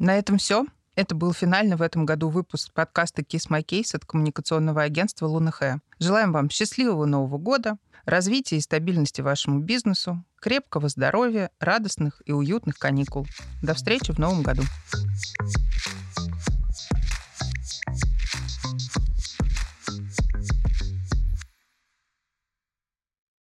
На 0.00 0.16
этом 0.16 0.38
все. 0.38 0.64
Это 0.94 1.14
был 1.14 1.34
финальный 1.34 1.76
в 1.76 1.82
этом 1.82 2.06
году 2.06 2.30
выпуск 2.30 2.72
подкаста 2.72 3.20
Kiss 3.20 3.50
My 3.50 3.62
Case 3.62 3.94
от 3.94 4.06
коммуникационного 4.06 4.80
агентства 4.80 5.26
Лунахэ. 5.26 5.80
Желаем 5.98 6.32
вам 6.32 6.48
счастливого 6.48 7.04
Нового 7.04 7.36
года, 7.36 7.76
развития 8.06 8.56
и 8.56 8.60
стабильности 8.62 9.20
вашему 9.20 9.60
бизнесу, 9.60 10.24
крепкого 10.40 10.88
здоровья, 10.88 11.50
радостных 11.60 12.22
и 12.24 12.32
уютных 12.32 12.78
каникул. 12.78 13.26
До 13.62 13.74
встречи 13.74 14.10
в 14.10 14.18
Новом 14.18 14.42
году. 14.42 14.62